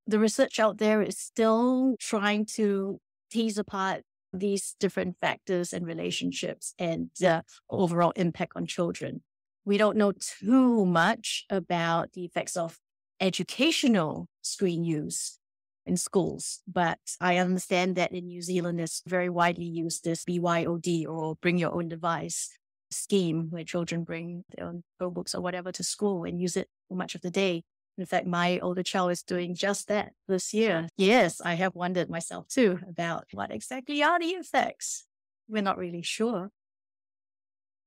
the 0.07 0.19
research 0.19 0.59
out 0.59 0.77
there 0.77 1.01
is 1.01 1.17
still 1.17 1.95
trying 1.99 2.45
to 2.55 2.99
tease 3.29 3.57
apart 3.57 4.03
these 4.31 4.75
different 4.79 5.17
factors 5.19 5.73
and 5.73 5.85
relationships 5.85 6.73
and 6.79 7.09
the 7.19 7.43
overall 7.69 8.11
impact 8.15 8.53
on 8.55 8.65
children. 8.65 9.23
We 9.65 9.77
don't 9.77 9.97
know 9.97 10.13
too 10.13 10.85
much 10.85 11.45
about 11.49 12.13
the 12.13 12.23
effects 12.23 12.55
of 12.55 12.77
educational 13.19 14.27
screen 14.41 14.83
use 14.83 15.39
in 15.85 15.97
schools. 15.97 16.61
But 16.67 16.99
I 17.19 17.37
understand 17.37 17.95
that 17.95 18.11
in 18.11 18.27
New 18.27 18.41
Zealand, 18.41 18.79
it's 18.79 19.01
very 19.05 19.29
widely 19.29 19.65
used 19.65 20.03
this 20.03 20.23
BYOD 20.25 21.07
or 21.07 21.35
bring 21.41 21.57
your 21.57 21.73
own 21.73 21.89
device 21.89 22.49
scheme 22.91 23.47
where 23.49 23.63
children 23.63 24.03
bring 24.03 24.43
their 24.55 24.67
own 24.67 24.83
Chromebooks 25.01 25.35
or 25.35 25.41
whatever 25.41 25.71
to 25.71 25.83
school 25.83 26.23
and 26.23 26.39
use 26.39 26.55
it 26.55 26.67
for 26.87 26.95
much 26.95 27.15
of 27.15 27.21
the 27.21 27.31
day. 27.31 27.63
In 27.97 28.05
fact, 28.05 28.27
my 28.27 28.59
older 28.59 28.83
child 28.83 29.11
is 29.11 29.23
doing 29.23 29.55
just 29.55 29.87
that 29.87 30.11
this 30.27 30.53
year. 30.53 30.89
Yes, 30.97 31.41
I 31.41 31.53
have 31.55 31.75
wondered 31.75 32.09
myself 32.09 32.47
too 32.47 32.79
about 32.87 33.25
what 33.31 33.51
exactly 33.51 34.03
are 34.03 34.19
the 34.19 34.27
effects. 34.27 35.05
We're 35.47 35.61
not 35.61 35.77
really 35.77 36.01
sure. 36.01 36.51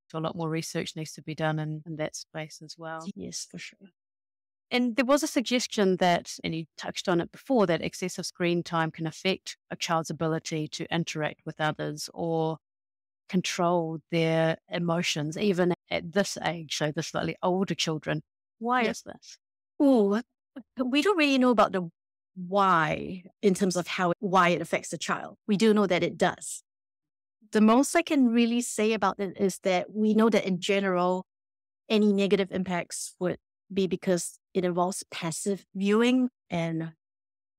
So 0.08 0.18
a 0.18 0.20
lot 0.20 0.36
more 0.36 0.48
research 0.48 0.96
needs 0.96 1.12
to 1.14 1.22
be 1.22 1.34
done 1.34 1.58
in, 1.58 1.82
in 1.86 1.96
that 1.96 2.16
space 2.16 2.60
as 2.64 2.76
well. 2.78 3.06
Yes, 3.14 3.46
for 3.50 3.58
sure. 3.58 3.90
And 4.70 4.96
there 4.96 5.04
was 5.04 5.22
a 5.22 5.26
suggestion 5.26 5.96
that, 5.96 6.34
and 6.44 6.54
you 6.54 6.66
touched 6.76 7.08
on 7.08 7.20
it 7.20 7.32
before, 7.32 7.66
that 7.66 7.82
excessive 7.82 8.26
screen 8.26 8.62
time 8.62 8.90
can 8.90 9.06
affect 9.06 9.56
a 9.70 9.76
child's 9.76 10.10
ability 10.10 10.68
to 10.68 10.86
interact 10.94 11.40
with 11.46 11.60
others 11.60 12.10
or 12.12 12.58
control 13.28 13.98
their 14.10 14.58
emotions, 14.70 15.38
even 15.38 15.74
at 15.90 16.12
this 16.12 16.36
age, 16.44 16.76
so 16.76 16.92
the 16.92 17.02
slightly 17.02 17.36
older 17.42 17.74
children. 17.74 18.22
Why 18.58 18.82
is 18.82 19.02
this? 19.02 19.38
Oh, 19.80 20.20
we 20.84 21.02
don't 21.02 21.16
really 21.16 21.38
know 21.38 21.50
about 21.50 21.72
the 21.72 21.88
why 22.34 23.22
in 23.42 23.54
terms 23.54 23.76
of 23.76 23.86
how 23.86 24.12
why 24.20 24.50
it 24.50 24.60
affects 24.60 24.90
the 24.90 24.98
child. 24.98 25.36
We 25.46 25.56
do 25.56 25.74
know 25.74 25.86
that 25.86 26.02
it 26.02 26.16
does. 26.16 26.62
The 27.52 27.60
most 27.60 27.94
I 27.96 28.02
can 28.02 28.28
really 28.28 28.60
say 28.60 28.92
about 28.92 29.18
it 29.18 29.36
is 29.38 29.58
that 29.60 29.94
we 29.94 30.14
know 30.14 30.28
that 30.28 30.44
in 30.44 30.60
general, 30.60 31.24
any 31.88 32.12
negative 32.12 32.48
impacts 32.50 33.14
would 33.18 33.38
be 33.72 33.86
because 33.86 34.38
it 34.54 34.64
involves 34.64 35.04
passive 35.10 35.64
viewing 35.74 36.28
and 36.50 36.92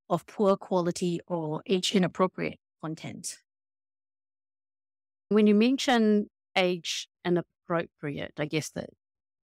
of 0.09 0.25
poor 0.25 0.55
quality 0.57 1.19
or 1.27 1.61
age 1.67 1.95
inappropriate 1.95 2.59
content. 2.81 3.37
When 5.29 5.47
you 5.47 5.55
mention 5.55 6.29
age 6.55 7.07
inappropriate, 7.23 8.33
I 8.37 8.45
guess 8.45 8.69
that 8.71 8.89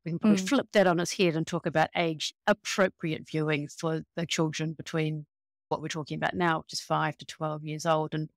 we 0.04 0.12
can 0.12 0.18
probably 0.18 0.40
mm. 0.40 0.48
flip 0.48 0.68
that 0.72 0.86
on 0.86 1.00
its 1.00 1.16
head 1.16 1.34
and 1.36 1.46
talk 1.46 1.66
about 1.66 1.90
age 1.96 2.34
appropriate 2.46 3.28
viewing 3.28 3.68
for 3.68 4.02
the 4.14 4.26
children 4.26 4.72
between 4.72 5.26
what 5.68 5.82
we're 5.82 5.88
talking 5.88 6.16
about 6.16 6.34
now, 6.34 6.58
which 6.58 6.72
is 6.72 6.80
five 6.80 7.16
to 7.18 7.26
12 7.26 7.64
years 7.64 7.86
old. 7.86 8.14
And 8.14 8.28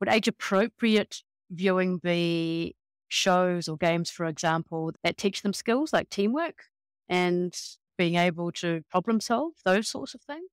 would 0.00 0.08
age 0.08 0.28
appropriate 0.28 1.22
viewing 1.54 2.00
the 2.02 2.74
shows 3.08 3.68
or 3.68 3.76
games, 3.76 4.10
for 4.10 4.26
example, 4.26 4.92
that 5.02 5.16
teach 5.16 5.42
them 5.42 5.52
skills 5.52 5.92
like 5.92 6.10
teamwork 6.10 6.64
and 7.08 7.54
being 7.96 8.16
able 8.16 8.50
to 8.52 8.82
problem 8.90 9.20
solve, 9.20 9.52
those 9.64 9.88
sorts 9.88 10.14
of 10.14 10.22
things? 10.22 10.50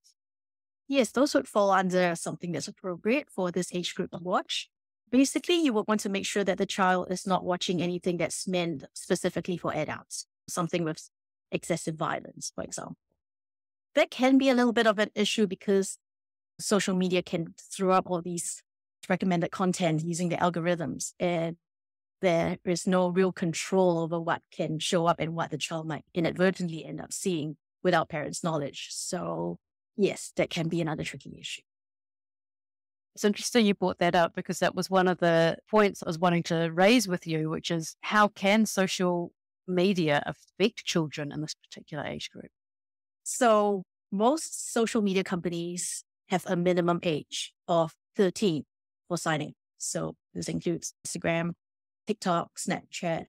Yes, 0.88 1.12
those 1.12 1.34
would 1.34 1.48
fall 1.48 1.72
under 1.72 2.15
something 2.15 2.51
that's 2.51 2.67
appropriate 2.67 3.29
for 3.29 3.51
this 3.51 3.74
age 3.74 3.96
group 3.96 4.12
to 4.12 4.17
watch. 4.17 4.70
Basically, 5.10 5.55
you 5.55 5.74
would 5.74 5.88
want 5.88 6.01
to 6.01 6.10
make 6.10 6.25
sure 6.25 6.43
that 6.43 6.58
the 6.58 6.65
child 6.65 7.12
is 7.12 7.25
not 7.25 7.43
watching 7.43 7.81
anything 7.81 8.17
that's 8.17 8.48
meant 8.48 8.86
specifically 8.93 9.58
for 9.58 9.74
adults, 9.74 10.27
something 10.48 10.84
with 10.84 11.10
excessive 11.51 11.96
violence, 11.96 12.51
for 12.53 12.63
example. 12.63 12.98
That 13.96 14.10
can 14.12 14.38
be 14.38 14.50
a 14.50 14.53
little 14.53 14.74
bit 14.74 14.88
of 14.88 15.00
an 15.00 15.10
issue 15.15 15.48
because 15.48 15.98
social 16.60 16.96
media 16.96 17.22
can 17.22 17.53
throw 17.58 17.91
up 17.91 18.05
all 18.08 18.22
these 18.22 18.63
recommended 19.10 19.51
content 19.51 20.03
using 20.03 20.29
the 20.29 20.38
algorithms. 20.38 21.13
And 21.20 21.58
there 22.22 22.58
is 22.65 22.86
no 22.86 23.10
real 23.10 23.31
control 23.31 24.00
over 24.00 24.20
what 24.20 24.41
can 24.51 24.79
show 24.79 25.08
up 25.08 25.20
and 25.20 25.34
what 25.36 25.51
the 25.51 25.58
child 25.58 25.88
might 25.88 26.05
inadvertently 26.13 26.86
end 26.86 27.01
up 27.01 27.12
seeing 27.12 27.58
without 27.84 28.10
parents' 28.10 28.43
knowledge. 28.43 28.89
So, 28.91 29.58
yes, 29.98 30.31
that 30.36 30.50
can 30.50 30.67
be 30.67 30.81
another 30.81 31.03
tricky 31.03 31.36
issue. 31.39 31.62
It's 33.15 33.25
interesting 33.25 33.65
you 33.65 33.74
brought 33.74 34.00
that 34.00 34.15
up 34.15 34.34
because 34.36 34.60
that 34.60 34.75
was 34.75 34.89
one 34.89 35.08
of 35.08 35.17
the 35.17 35.58
points 35.70 36.01
I 36.01 36.08
was 36.08 36.20
wanting 36.20 36.43
to 36.43 36.70
raise 36.72 37.08
with 37.08 37.27
you, 37.27 37.50
which 37.50 37.70
is 37.70 37.96
how 38.01 38.29
can 38.29 38.65
social 38.65 39.34
media 39.67 40.24
affect 40.25 40.86
children 40.86 41.31
in 41.31 41.41
this 41.41 41.55
particular 41.55 42.05
age 42.05 42.31
group? 42.31 42.51
So, 43.24 43.84
most 44.12 44.72
social 44.74 45.01
media 45.01 45.24
companies 45.24 46.03
have 46.29 46.46
a 46.46 46.55
minimum 46.55 47.00
age 47.03 47.53
of 47.67 47.93
13 48.15 48.63
for 49.12 49.18
signing. 49.18 49.53
So, 49.77 50.15
this 50.34 50.48
includes 50.48 50.94
Instagram, 51.06 51.51
TikTok, 52.08 52.51
Snapchat, 52.58 53.25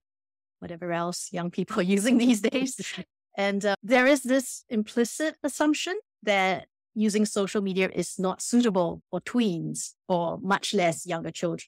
whatever 0.60 0.92
else 0.92 1.28
young 1.32 1.50
people 1.50 1.80
are 1.80 1.82
using 1.96 2.18
these 2.18 2.40
days. 2.40 2.80
And 3.34 3.64
uh, 3.64 3.76
there 3.82 4.06
is 4.06 4.24
this 4.24 4.62
implicit 4.68 5.36
assumption 5.42 5.94
that 6.22 6.66
using 6.94 7.24
social 7.24 7.62
media 7.62 7.88
is 7.90 8.18
not 8.18 8.42
suitable 8.42 9.00
for 9.10 9.22
tweens 9.22 9.94
or 10.06 10.38
much 10.42 10.74
less 10.74 11.06
younger 11.06 11.30
children. 11.30 11.64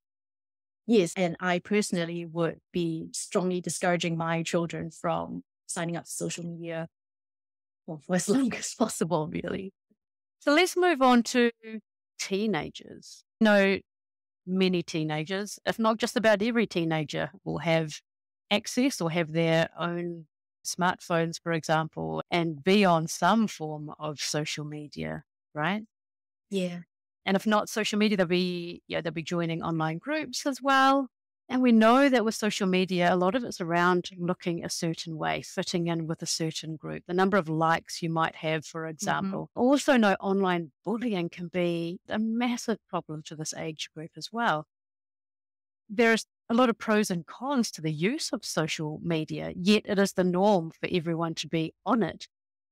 Yes, 0.87 1.14
and 1.16 1.38
I 1.40 1.61
personally 1.61 2.26
would 2.26 2.59
be 2.71 3.09
strongly 3.12 3.62
discouraging 3.62 4.18
my 4.18 4.42
children 4.42 4.90
from 4.90 5.42
signing 5.64 5.97
up 5.97 6.04
to 6.04 6.11
social 6.11 6.44
media 6.44 6.88
well, 7.87 8.02
for 8.06 8.16
as 8.16 8.28
long 8.35 8.52
as 8.54 8.75
possible, 8.75 9.26
really. 9.28 9.73
So 10.40 10.52
let's 10.52 10.76
move 10.76 11.00
on 11.00 11.23
to 11.23 11.50
teenagers. 12.18 13.25
Know, 13.40 13.78
many 14.46 14.82
teenagers, 14.82 15.58
if 15.66 15.78
not 15.78 15.98
just 15.98 16.16
about 16.16 16.42
every 16.42 16.66
teenager, 16.66 17.30
will 17.44 17.58
have 17.58 18.00
access 18.50 19.00
or 19.00 19.10
have 19.10 19.32
their 19.32 19.70
own 19.78 20.26
smartphones, 20.64 21.40
for 21.42 21.52
example, 21.52 22.22
and 22.30 22.62
be 22.64 22.84
on 22.84 23.06
some 23.06 23.46
form 23.46 23.92
of 23.98 24.20
social 24.20 24.64
media, 24.64 25.24
right? 25.54 25.84
Yeah. 26.50 26.80
And 27.26 27.36
if 27.36 27.46
not 27.46 27.68
social 27.68 27.98
media, 27.98 28.16
they'll 28.16 28.26
be, 28.26 28.82
yeah, 28.86 29.00
they'll 29.00 29.12
be 29.12 29.22
joining 29.22 29.62
online 29.62 29.98
groups 29.98 30.46
as 30.46 30.60
well. 30.62 31.08
And 31.54 31.62
we 31.62 31.70
know 31.70 32.08
that 32.08 32.25
with 32.25 32.34
social 32.34 32.66
media, 32.66 33.14
a 33.14 33.14
lot 33.14 33.37
of 33.37 33.44
it's 33.44 33.61
around 33.61 34.11
looking 34.18 34.64
a 34.64 34.68
certain 34.68 35.16
way, 35.16 35.40
fitting 35.40 35.87
in 35.87 36.08
with 36.08 36.20
a 36.20 36.26
certain 36.26 36.75
group, 36.75 37.04
the 37.06 37.14
number 37.14 37.37
of 37.37 37.49
likes 37.49 38.02
you 38.02 38.11
might 38.11 38.34
have, 38.34 38.66
for 38.66 38.80
mm-hmm. 38.80 38.90
example. 38.90 39.50
Mm-hmm. 39.56 39.61
Also, 39.61 39.96
know 39.96 40.16
online 40.18 40.73
bullying 40.84 41.28
can 41.28 41.46
be 41.46 42.00
a 42.08 42.18
massive 42.18 42.78
problem 42.90 43.23
to 43.26 43.37
this 43.37 43.54
age 43.54 43.88
group 43.94 44.11
as 44.16 44.30
well. 44.32 44.66
There's 45.88 46.26
a 46.50 46.54
lot 46.54 46.70
of 46.70 46.78
pros 46.78 47.08
and 47.08 47.25
cons 47.25 47.70
to 47.70 47.80
the 47.80 47.92
use 47.92 48.30
of 48.32 48.44
social 48.44 48.99
media, 49.00 49.52
yet 49.54 49.84
it 49.84 50.00
is 50.00 50.14
the 50.14 50.25
norm 50.25 50.73
for 50.73 50.88
everyone 50.90 51.37
to 51.37 51.46
be 51.46 51.73
on 51.87 52.02
it. 52.02 52.26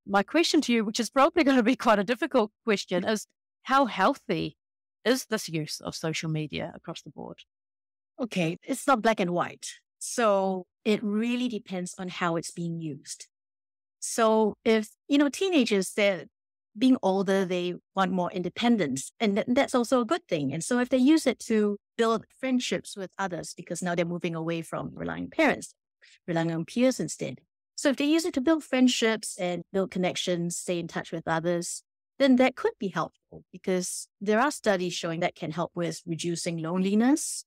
My 0.05 0.25
question 0.25 0.61
to 0.62 0.73
you, 0.73 0.85
which 0.85 0.99
is 0.99 1.09
probably 1.09 1.45
going 1.45 1.57
to 1.57 1.62
be 1.62 1.77
quite 1.77 2.01
a 2.01 2.05
difficult 2.05 2.51
question, 2.65 3.05
is 3.05 3.29
how 3.62 3.87
healthy 3.87 4.57
is 5.05 5.27
this 5.27 5.49
use 5.49 5.81
of 5.81 5.95
social 5.95 6.29
media 6.29 6.73
across 6.75 7.03
the 7.03 7.11
board? 7.11 7.45
Okay, 8.23 8.59
it's 8.62 8.87
not 8.87 9.02
black 9.02 9.21
and 9.21 9.31
white. 9.31 9.67
So 9.99 10.67
it 10.85 11.02
really 11.02 11.49
depends 11.49 11.95
on 11.99 12.09
how 12.09 12.37
it's 12.37 12.50
being 12.50 12.81
used. 12.81 13.26
So 14.00 14.55
if, 14.64 14.88
you 15.09 15.19
know, 15.19 15.29
teenagers, 15.29 15.93
they're 15.93 16.25
being 16.76 16.97
older, 17.02 17.45
they 17.45 17.75
want 17.95 18.12
more 18.12 18.31
independence. 18.33 19.12
And 19.21 19.37
th- 19.37 19.47
that's 19.49 19.75
also 19.75 20.00
a 20.00 20.05
good 20.05 20.26
thing. 20.29 20.52
And 20.52 20.64
so 20.64 20.79
if 20.79 20.88
they 20.88 20.97
use 20.97 21.26
it 21.26 21.38
to 21.41 21.76
build 21.97 22.25
friendships 22.41 22.97
with 22.97 23.11
others, 23.19 23.55
because 23.57 23.83
now 23.83 23.95
they're 23.95 24.05
moving 24.05 24.35
away 24.35 24.62
from 24.62 24.91
relying 24.95 25.25
on 25.25 25.31
parents, 25.31 25.75
relying 26.26 26.50
on 26.50 26.64
peers 26.64 26.99
instead. 26.99 27.41
So 27.75 27.91
if 27.91 27.97
they 27.97 28.05
use 28.05 28.25
it 28.25 28.35
to 28.35 28.41
build 28.41 28.64
friendships 28.64 29.37
and 29.38 29.62
build 29.73 29.91
connections, 29.91 30.57
stay 30.57 30.79
in 30.79 30.88
touch 30.88 31.12
with 31.12 31.26
others, 31.26 31.83
then 32.19 32.37
that 32.37 32.57
could 32.57 32.73
be 32.79 32.88
helpful 32.88 33.45
because 33.52 34.09
there 34.21 34.41
are 34.41 34.50
studies 34.50 34.95
showing 34.95 35.21
that 35.21 35.35
can 35.35 35.50
help 35.50 35.73
with 35.75 36.02
reducing 36.07 36.59
loneliness 36.59 37.45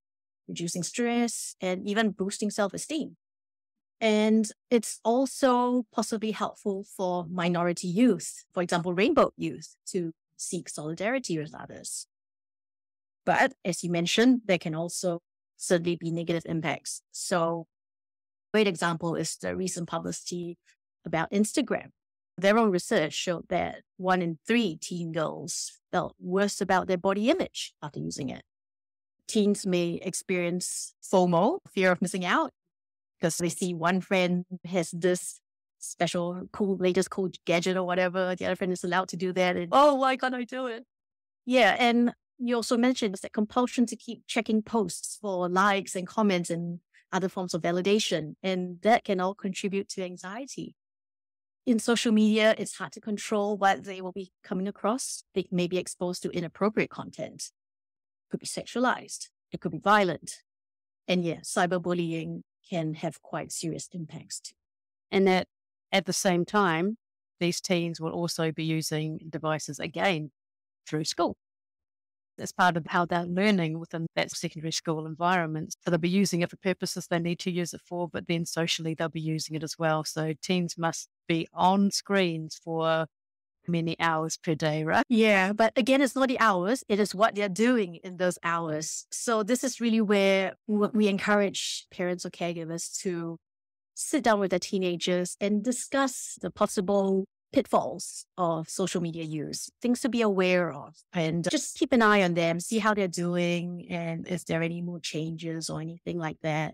reducing 0.48 0.84
stress, 0.84 1.56
and 1.62 1.88
even 1.88 2.12
boosting 2.12 2.50
self 2.52 2.74
esteem. 2.74 3.18
And 4.02 4.50
it's 4.70 5.00
also 5.04 5.86
possibly 5.94 6.32
helpful 6.32 6.86
for 6.96 7.26
minority 7.30 7.88
youth, 7.88 8.44
for 8.54 8.62
example, 8.62 8.94
rainbow 8.94 9.32
youth, 9.38 9.76
to 9.88 10.12
seek 10.38 10.68
solidarity 10.70 11.38
with 11.40 11.56
others. 11.56 12.08
But 13.26 13.54
as 13.64 13.84
you 13.84 13.90
mentioned, 13.90 14.42
there 14.46 14.58
can 14.58 14.76
also 14.76 15.22
certainly 15.58 15.96
be 15.96 16.12
negative 16.12 16.44
impacts. 16.46 17.02
So, 17.12 17.68
great 18.54 18.68
example 18.68 19.16
is 19.16 19.38
the 19.38 19.56
recent 19.56 19.88
publicity 19.88 20.58
about 21.06 21.32
Instagram. 21.32 21.90
Their 22.38 22.58
own 22.58 22.70
research 22.70 23.14
showed 23.14 23.48
that 23.48 23.82
one 23.98 24.22
in 24.22 24.40
three 24.46 24.76
teen 24.76 25.14
girls 25.14 25.80
felt 25.92 26.16
worse 26.20 26.60
about 26.60 26.88
their 26.88 26.98
body 26.98 27.30
image 27.30 27.74
after 27.82 28.00
using 28.00 28.30
it. 28.30 28.44
Teens 29.28 29.66
may 29.66 30.00
experience 30.02 30.94
FOMO, 31.04 31.60
fear 31.72 31.92
of 31.92 32.02
missing 32.02 32.26
out, 32.26 32.52
because 33.20 33.38
they 33.38 33.50
see 33.50 33.74
one 33.74 34.02
friend 34.02 34.46
has 34.66 34.92
this 34.92 35.40
special 35.80 36.48
cool 36.52 36.78
latest 36.78 37.10
cool 37.10 37.30
gadget 37.46 37.78
or 37.78 37.84
whatever. 37.84 38.36
The 38.36 38.46
other 38.46 38.56
friend 38.56 38.74
is 38.74 38.84
allowed 38.84 39.10
to 39.10 39.18
do 39.18 39.34
that. 39.34 39.56
And 39.56 39.70
oh, 39.72 39.96
why 39.96 40.18
can't 40.18 40.36
I 40.36 40.44
do 40.44 40.68
it? 40.68 40.84
Yeah. 41.46 41.76
And 41.80 42.14
you 42.38 42.56
also 42.56 42.78
mentioned 42.78 43.16
that 43.22 43.34
compulsion 43.34 43.86
to 43.88 43.96
keep 43.96 44.24
checking 44.28 44.62
posts 44.62 45.18
for 45.22 45.48
likes 45.48 45.96
and 45.96 46.08
comments 46.08 46.50
and 46.50 46.80
other 47.12 47.30
forms 47.30 47.54
of 47.54 47.62
validation. 47.62 48.36
And 48.44 48.82
that 48.82 49.04
can 49.04 49.20
all 49.20 49.36
contribute 49.36 49.90
to 49.90 50.04
anxiety. 50.04 50.76
In 51.66 51.80
social 51.80 52.12
media, 52.12 52.54
it's 52.58 52.76
hard 52.76 52.92
to 52.92 53.02
control 53.02 53.58
what 53.58 53.86
they 53.86 54.02
will 54.02 54.12
be 54.12 54.32
coming 54.44 54.68
across. 54.68 55.24
They 55.34 55.48
may 55.52 55.68
be 55.68 55.78
exposed 55.78 56.22
to 56.24 56.30
inappropriate 56.30 56.92
content. 56.92 57.52
Could 58.30 58.40
be 58.40 58.46
sexualized. 58.46 59.30
It 59.52 59.62
could 59.62 59.72
be 59.72 59.80
violent. 59.80 60.44
And 61.08 61.24
yeah, 61.24 61.40
cyberbullying 61.42 62.42
can 62.70 62.96
have 62.96 63.22
quite 63.22 63.52
serious 63.52 63.88
impacts 63.94 64.40
too. 64.40 64.56
And 65.12 65.28
that 65.28 65.48
at 65.92 66.06
the 66.06 66.14
same 66.14 66.46
time, 66.46 66.98
these 67.40 67.62
teens 67.62 68.02
will 68.02 68.12
also 68.12 68.52
be 68.52 68.64
using 68.64 69.20
devices 69.30 69.80
again 69.80 70.32
through 70.88 71.06
school. 71.06 71.36
That's 72.38 72.52
part 72.52 72.76
of 72.76 72.88
how 72.88 73.06
they're 73.06 73.24
learning 73.24 73.80
within 73.80 74.08
that 74.16 74.32
secondary 74.32 74.72
school 74.72 75.06
environment. 75.06 75.76
So 75.82 75.90
they'll 75.90 76.00
be 76.00 76.10
using 76.10 76.42
it 76.42 76.50
for 76.50 76.58
purposes 76.58 77.08
they 77.08 77.20
need 77.20 77.40
to 77.40 77.52
use 77.52 77.74
it 77.74 77.82
for, 77.86 78.10
but 78.10 78.28
then 78.28 78.46
socially 78.46 78.94
they'll 78.94 79.08
be 79.08 79.22
using 79.22 79.56
it 79.56 79.64
as 79.64 79.78
well. 79.80 80.04
So 80.04 80.34
teens 80.42 80.78
must 80.78 81.08
be 81.28 81.48
on 81.54 81.92
screens 81.92 82.60
for 82.62 83.08
many 83.68 84.00
hours 84.00 84.38
per 84.38 84.56
day, 84.56 84.84
right? 84.84 85.04
Yeah, 85.10 85.54
but 85.54 85.74
again, 85.76 86.02
it's 86.02 86.16
not 86.16 86.30
the 86.30 86.40
hours, 86.40 86.84
it 86.88 87.00
is 87.00 87.14
what 87.14 87.36
they're 87.36 87.50
doing 87.50 87.96
in 88.04 88.18
those 88.18 88.38
hours. 88.44 89.06
So 89.12 89.44
this 89.44 89.64
is 89.64 89.82
really 89.82 90.02
where 90.02 90.54
we 90.68 91.08
encourage 91.08 91.86
parents 91.92 92.26
or 92.26 92.30
caregivers 92.30 92.98
to 93.02 93.38
sit 93.96 94.24
down 94.24 94.40
with 94.40 94.52
their 94.52 94.60
teenagers 94.60 95.38
and 95.40 95.64
discuss 95.64 96.38
the 96.42 96.52
possible 96.52 97.26
pitfalls 97.54 98.26
of 98.38 98.70
social 98.70 99.02
media 99.02 99.24
use, 99.24 99.70
things 99.82 100.02
to 100.02 100.10
be 100.10 100.22
aware 100.22 100.74
of, 100.74 100.96
and 101.14 101.50
just 101.50 101.78
keep 101.78 101.94
an 101.94 102.02
eye 102.02 102.22
on 102.22 102.34
them, 102.34 102.60
see 102.60 102.80
how 102.80 102.94
they're 102.94 103.08
doing, 103.08 103.88
and 103.90 104.28
is 104.28 104.44
there 104.44 104.62
any 104.62 104.82
more 104.82 105.00
changes 105.00 105.70
or 105.70 105.80
anything 105.80 106.20
like 106.20 106.38
that. 106.44 106.74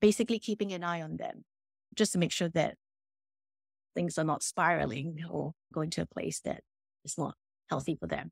Basically, 0.00 0.38
keeping 0.38 0.72
an 0.72 0.82
eye 0.82 1.02
on 1.02 1.18
them 1.18 1.44
just 1.94 2.12
to 2.12 2.18
make 2.18 2.32
sure 2.32 2.48
that 2.48 2.76
things 3.94 4.18
are 4.18 4.24
not 4.24 4.42
spiraling 4.42 5.18
or 5.30 5.52
going 5.72 5.90
to 5.90 6.02
a 6.02 6.06
place 6.06 6.40
that 6.40 6.62
is 7.04 7.16
not 7.18 7.34
healthy 7.68 7.96
for 7.98 8.06
them. 8.06 8.30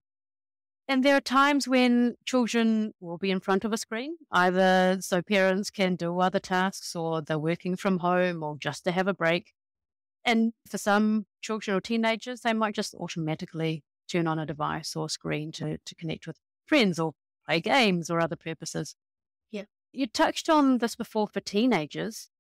And 0.89 1.05
there 1.05 1.17
are 1.17 1.21
times 1.21 1.69
when 1.69 2.17
children 2.27 2.95
will 2.99 3.17
be 3.17 3.31
in 3.31 3.39
front 3.39 3.65
of 3.65 3.73
a 3.73 3.77
screen, 3.77 4.17
either 4.33 4.99
so 5.01 5.23
parents 5.23 5.71
can 5.71 5.95
do 5.95 6.19
other 6.19 6.41
tasks 6.41 6.97
or 6.97 7.23
they're 7.23 7.39
working 7.39 7.77
from 7.77 7.99
home 8.01 8.43
or 8.43 8.57
just 8.59 8.83
to 8.85 8.91
have 8.91 9.07
a 9.07 9.15
break. 9.15 9.53
And 10.25 10.53
for 10.69 10.79
some 10.79 11.27
children 11.41 11.77
or 11.77 11.81
teenagers, 11.81 12.41
they 12.41 12.53
might 12.53 12.75
just 12.75 12.95
automatically 12.95 13.85
turn 14.11 14.27
on 14.27 14.41
a 14.41 14.47
device 14.47 14.97
or 14.97 15.09
screen 15.09 15.53
to, 15.53 15.79
to 15.79 15.95
connect 15.95 16.27
with 16.27 16.39
friends 16.67 16.99
or 16.99 17.13
play 17.47 17.61
games 17.61 18.11
or 18.11 18.21
other 18.21 18.37
purposes. 18.37 18.97
Yeah. 19.51 19.67
You 19.93 20.09
touched 20.09 20.49
on 20.49 20.79
this 20.79 20.97
before 20.97 21.29
for 21.29 21.41
teenagers 21.41 22.31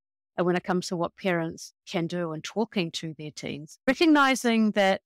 uh, 0.40 0.44
when 0.44 0.56
it 0.56 0.64
comes 0.64 0.88
to 0.88 0.96
what 0.96 1.16
parents 1.16 1.72
can 1.86 2.06
do 2.06 2.32
and 2.32 2.42
talking 2.42 2.90
to 2.92 3.14
their 3.18 3.30
teens, 3.30 3.78
recognizing 3.86 4.72
that 4.72 5.02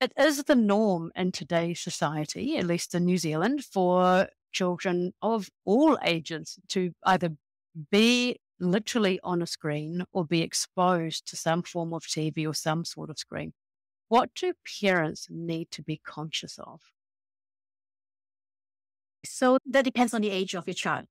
it 0.00 0.12
is 0.18 0.44
the 0.44 0.54
norm 0.54 1.10
in 1.14 1.32
today's 1.32 1.80
society, 1.80 2.56
at 2.56 2.66
least 2.66 2.94
in 2.94 3.04
New 3.04 3.18
Zealand, 3.18 3.64
for 3.64 4.28
children 4.52 5.12
of 5.22 5.48
all 5.64 5.98
ages 6.04 6.58
to 6.68 6.92
either 7.04 7.30
be 7.90 8.36
literally 8.58 9.20
on 9.22 9.42
a 9.42 9.46
screen 9.46 10.04
or 10.12 10.24
be 10.24 10.42
exposed 10.42 11.26
to 11.28 11.36
some 11.36 11.62
form 11.62 11.92
of 11.92 12.02
TV 12.02 12.46
or 12.46 12.54
some 12.54 12.84
sort 12.84 13.10
of 13.10 13.18
screen. 13.18 13.52
What 14.08 14.30
do 14.34 14.52
parents 14.82 15.28
need 15.30 15.70
to 15.72 15.82
be 15.82 16.00
conscious 16.04 16.58
of? 16.58 16.80
So 19.24 19.58
that 19.66 19.84
depends 19.84 20.14
on 20.14 20.22
the 20.22 20.30
age 20.30 20.54
of 20.54 20.66
your 20.66 20.74
child, 20.74 21.06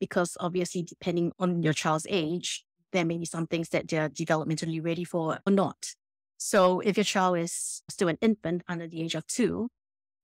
because 0.00 0.36
obviously, 0.40 0.82
depending 0.82 1.32
on 1.38 1.62
your 1.62 1.74
child's 1.74 2.06
age, 2.08 2.64
there 2.92 3.04
may 3.04 3.18
be 3.18 3.24
some 3.24 3.46
things 3.46 3.68
that 3.70 3.88
they're 3.88 4.08
developmentally 4.08 4.84
ready 4.84 5.04
for 5.04 5.38
or 5.46 5.52
not. 5.52 5.94
So 6.38 6.80
if 6.80 6.96
your 6.96 7.04
child 7.04 7.38
is 7.38 7.82
still 7.88 8.08
an 8.08 8.18
infant 8.20 8.62
under 8.68 8.88
the 8.88 9.02
age 9.02 9.14
of 9.14 9.26
two, 9.26 9.68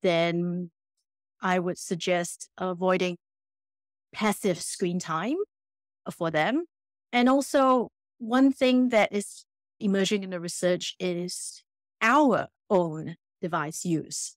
then 0.02 0.70
I 1.42 1.58
would 1.58 1.78
suggest 1.78 2.48
avoiding 2.56 3.16
passive 4.12 4.60
screen 4.60 4.98
time 4.98 5.36
for 6.10 6.30
them. 6.30 6.64
And 7.12 7.28
also, 7.28 7.90
one 8.18 8.50
thing 8.50 8.88
that 8.88 9.12
is 9.12 9.44
emerging 9.78 10.22
in 10.22 10.30
the 10.30 10.40
research 10.40 10.94
is 10.98 11.62
our 12.00 12.48
own 12.70 13.16
device 13.42 13.84
use. 13.84 14.36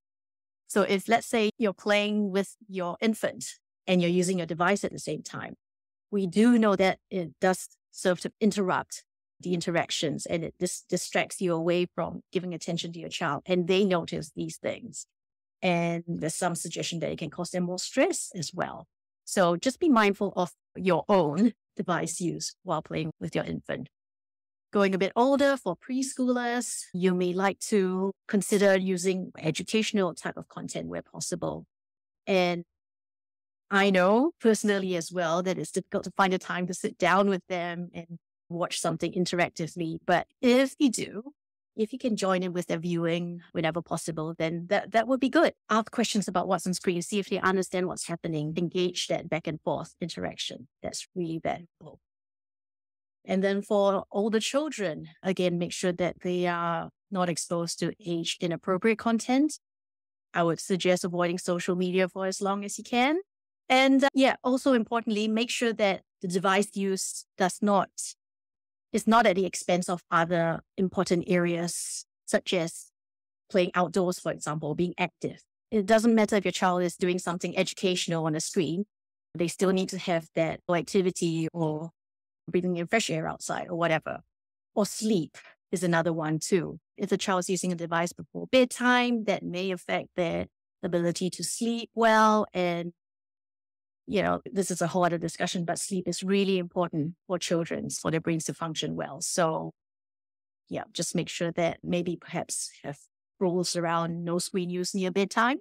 So 0.67 0.81
if 0.81 1.07
let's 1.07 1.27
say 1.27 1.49
you're 1.57 1.73
playing 1.73 2.31
with 2.31 2.55
your 2.67 2.97
infant 3.01 3.55
and 3.87 4.01
you're 4.01 4.11
using 4.11 4.37
your 4.37 4.47
device 4.47 4.83
at 4.83 4.91
the 4.91 4.99
same 4.99 5.23
time, 5.23 5.55
we 6.11 6.27
do 6.27 6.57
know 6.57 6.75
that 6.75 6.99
it 7.09 7.31
does 7.39 7.69
serve 7.91 8.19
to 8.21 8.31
interrupt 8.39 9.03
the 9.39 9.53
interactions 9.53 10.25
and 10.25 10.43
it 10.43 10.53
dis- 10.59 10.83
distracts 10.89 11.39
you 11.39 11.53
away 11.53 11.87
from 11.95 12.21
giving 12.31 12.53
attention 12.53 12.91
to 12.93 12.99
your 12.99 13.09
child. 13.09 13.43
And 13.45 13.67
they 13.67 13.85
notice 13.85 14.31
these 14.35 14.57
things. 14.57 15.05
And 15.61 16.03
there's 16.07 16.35
some 16.35 16.55
suggestion 16.55 16.99
that 16.99 17.11
it 17.11 17.19
can 17.19 17.29
cause 17.29 17.51
them 17.51 17.63
more 17.63 17.79
stress 17.79 18.31
as 18.35 18.51
well. 18.53 18.87
So 19.25 19.55
just 19.55 19.79
be 19.79 19.89
mindful 19.89 20.33
of 20.35 20.51
your 20.75 21.03
own 21.07 21.53
device 21.75 22.19
use 22.19 22.55
while 22.63 22.81
playing 22.81 23.11
with 23.19 23.35
your 23.35 23.43
infant. 23.43 23.89
Going 24.71 24.93
a 24.93 24.99
bit 24.99 25.11
older 25.15 25.57
for 25.57 25.75
preschoolers, 25.75 26.83
you 26.93 27.13
may 27.15 27.33
like 27.33 27.59
to 27.59 28.11
consider 28.27 28.77
using 28.77 29.31
educational 29.39 30.13
type 30.13 30.37
of 30.37 30.47
content 30.47 30.87
where 30.87 31.01
possible. 31.01 31.65
And 32.27 32.63
I 33.71 33.89
know 33.91 34.31
personally 34.41 34.95
as 34.95 35.11
well 35.11 35.43
that 35.43 35.57
it's 35.57 35.71
difficult 35.71 36.03
to 36.05 36.11
find 36.11 36.33
a 36.33 36.39
time 36.39 36.65
to 36.67 36.73
sit 36.73 36.97
down 36.97 37.29
with 37.29 37.45
them 37.47 37.89
and 37.93 38.17
watch 38.49 38.79
something 38.79 39.11
interactively. 39.13 39.99
But 40.05 40.27
if 40.41 40.73
you 40.79 40.89
do, 40.89 41.33
if 41.75 41.93
you 41.93 41.99
can 41.99 42.15
join 42.17 42.43
in 42.43 42.51
with 42.51 42.67
their 42.67 42.79
viewing 42.79 43.41
whenever 43.51 43.81
possible, 43.81 44.33
then 44.37 44.65
that, 44.69 44.91
that 44.91 45.07
would 45.07 45.19
be 45.19 45.29
good. 45.29 45.53
Ask 45.69 45.91
questions 45.91 46.27
about 46.27 46.47
what's 46.47 46.65
on 46.65 46.73
screen, 46.73 47.01
see 47.01 47.19
if 47.19 47.29
they 47.29 47.39
understand 47.39 47.87
what's 47.87 48.07
happening, 48.07 48.53
engage 48.57 49.07
that 49.07 49.29
back 49.29 49.47
and 49.47 49.61
forth 49.61 49.93
interaction. 50.01 50.67
That's 50.81 51.07
really 51.15 51.39
valuable. 51.41 51.99
And 53.23 53.43
then 53.43 53.61
for 53.61 54.03
older 54.11 54.39
children, 54.39 55.09
again, 55.21 55.59
make 55.59 55.71
sure 55.71 55.93
that 55.93 56.17
they 56.23 56.47
are 56.47 56.89
not 57.11 57.29
exposed 57.29 57.79
to 57.79 57.93
age 58.03 58.37
inappropriate 58.41 58.97
content. 58.97 59.59
I 60.33 60.43
would 60.43 60.59
suggest 60.59 61.03
avoiding 61.03 61.37
social 61.37 61.75
media 61.75 62.07
for 62.07 62.25
as 62.25 62.41
long 62.41 62.65
as 62.65 62.77
you 62.77 62.83
can. 62.83 63.19
And 63.69 64.03
uh, 64.03 64.09
yeah, 64.13 64.35
also 64.43 64.73
importantly, 64.73 65.27
make 65.27 65.49
sure 65.49 65.73
that 65.73 66.01
the 66.21 66.27
device 66.27 66.75
use 66.75 67.25
does 67.37 67.59
not 67.61 67.89
is 68.91 69.05
not 69.05 69.27
at 69.27 69.35
the 69.35 69.45
expense 69.45 69.87
of 69.87 70.01
other 70.09 70.61
important 70.75 71.25
areas, 71.27 72.05
such 72.25 72.53
as 72.53 72.91
playing 73.51 73.69
outdoors, 73.75 74.19
for 74.19 74.31
example, 74.31 74.73
being 74.73 74.95
active. 74.97 75.43
It 75.69 75.85
doesn't 75.85 76.15
matter 76.15 76.35
if 76.35 76.45
your 76.45 76.51
child 76.51 76.81
is 76.81 76.95
doing 76.95 77.19
something 77.19 77.55
educational 77.55 78.25
on 78.25 78.35
a 78.35 78.41
screen, 78.41 78.85
they 79.35 79.47
still 79.47 79.71
need 79.71 79.89
to 79.89 79.99
have 79.99 80.27
that 80.35 80.61
activity 80.69 81.47
or 81.53 81.91
breathing 82.49 82.77
in 82.77 82.87
fresh 82.87 83.09
air 83.09 83.27
outside 83.27 83.67
or 83.69 83.75
whatever. 83.75 84.21
Or 84.73 84.85
sleep 84.85 85.37
is 85.71 85.83
another 85.83 86.11
one 86.11 86.39
too. 86.39 86.79
If 86.97 87.09
the 87.09 87.17
child 87.17 87.41
is 87.41 87.49
using 87.49 87.71
a 87.71 87.75
device 87.75 88.13
before 88.13 88.47
bedtime, 88.51 89.25
that 89.25 89.43
may 89.43 89.71
affect 89.71 90.09
their 90.15 90.47
ability 90.81 91.29
to 91.29 91.43
sleep 91.43 91.89
well 91.93 92.47
and 92.53 92.93
you 94.09 94.23
know, 94.23 94.41
this 94.51 94.71
is 94.71 94.81
a 94.81 94.87
whole 94.87 95.05
other 95.05 95.19
discussion, 95.19 95.65
but 95.65 95.77
sleep 95.77 96.07
is 96.07 96.23
really 96.23 96.57
important 96.57 97.13
for 97.27 97.37
children, 97.37 97.91
for 97.91 98.09
their 98.09 98.19
brains 98.19 98.45
to 98.45 98.55
function 98.55 98.95
well. 98.95 99.21
So, 99.21 99.71
yeah, 100.67 100.85
just 100.93 101.15
make 101.15 101.29
sure 101.29 101.51
that 101.51 101.77
maybe 101.83 102.17
perhaps 102.17 102.71
have 102.83 102.97
rules 103.39 103.75
around 103.75 104.25
no 104.25 104.39
screen 104.39 104.71
use 104.71 104.95
near 104.95 105.11
bedtime. 105.11 105.57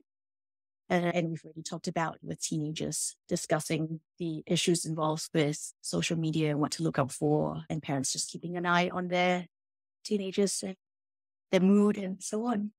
and 0.89 1.29
we've 1.29 1.45
already 1.45 1.63
talked 1.63 1.89
about 1.89 2.17
with 2.23 2.41
teenagers 2.41 3.15
discussing 3.29 4.01
the 4.19 4.43
issues 4.47 4.87
involved 4.87 5.29
with 5.35 5.75
social 5.83 6.17
media 6.17 6.51
and 6.51 6.59
what 6.59 6.71
to 6.71 6.83
look 6.83 6.99
out 6.99 7.13
for, 7.13 7.65
and 7.69 7.83
parents 7.83 8.15
just 8.15 8.31
keeping 8.31 8.57
an 8.57 8.65
eye 8.65 8.89
on 8.89 9.09
their 9.09 9.47
teenagers 10.05 10.63
and 10.63 10.77
their 11.53 11.61
mood 11.61 11.99
and 11.99 12.23
so 12.23 12.47
on. 12.47 12.71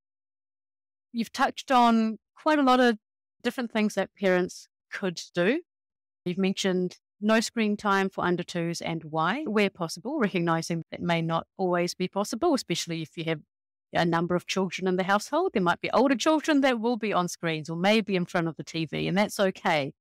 You've 1.14 1.32
touched 1.32 1.70
on 1.70 2.18
quite 2.36 2.58
a 2.58 2.64
lot 2.64 2.80
of 2.80 2.98
different 3.44 3.72
things 3.72 3.94
that 3.94 4.10
parents 4.16 4.68
could 4.92 5.22
do. 5.34 5.62
You've 6.26 6.38
mentioned 6.38 6.98
no 7.22 7.40
screen 7.40 7.76
time 7.76 8.10
for 8.10 8.24
under 8.24 8.44
twos 8.44 8.82
and 8.82 9.04
why, 9.04 9.44
where 9.44 9.70
possible, 9.70 10.20
recognizing 10.20 10.84
that 10.92 11.02
may 11.02 11.22
not 11.22 11.48
always 11.58 11.94
be 11.94 12.08
possible, 12.08 12.54
especially 12.54 13.02
if 13.02 13.18
you 13.18 13.26
have 13.26 13.42
a 13.94 14.06
number 14.06 14.36
of 14.36 14.48
children 14.48 14.88
in 14.88 14.96
the 14.96 15.04
household. 15.04 15.52
There 15.54 15.64
might 15.64 15.82
be 15.82 15.92
older 15.92 16.16
children 16.16 16.62
that 16.62 16.80
will 16.80 16.98
be 16.98 17.14
on 17.14 17.28
screens 17.28 17.70
or 17.70 17.76
maybe 17.76 18.16
in 18.16 18.26
front 18.26 18.48
of 18.48 18.56
the 18.56 18.64
TV, 18.64 19.08
and 19.08 19.18
that's 19.18 19.40
okay. 19.40 19.94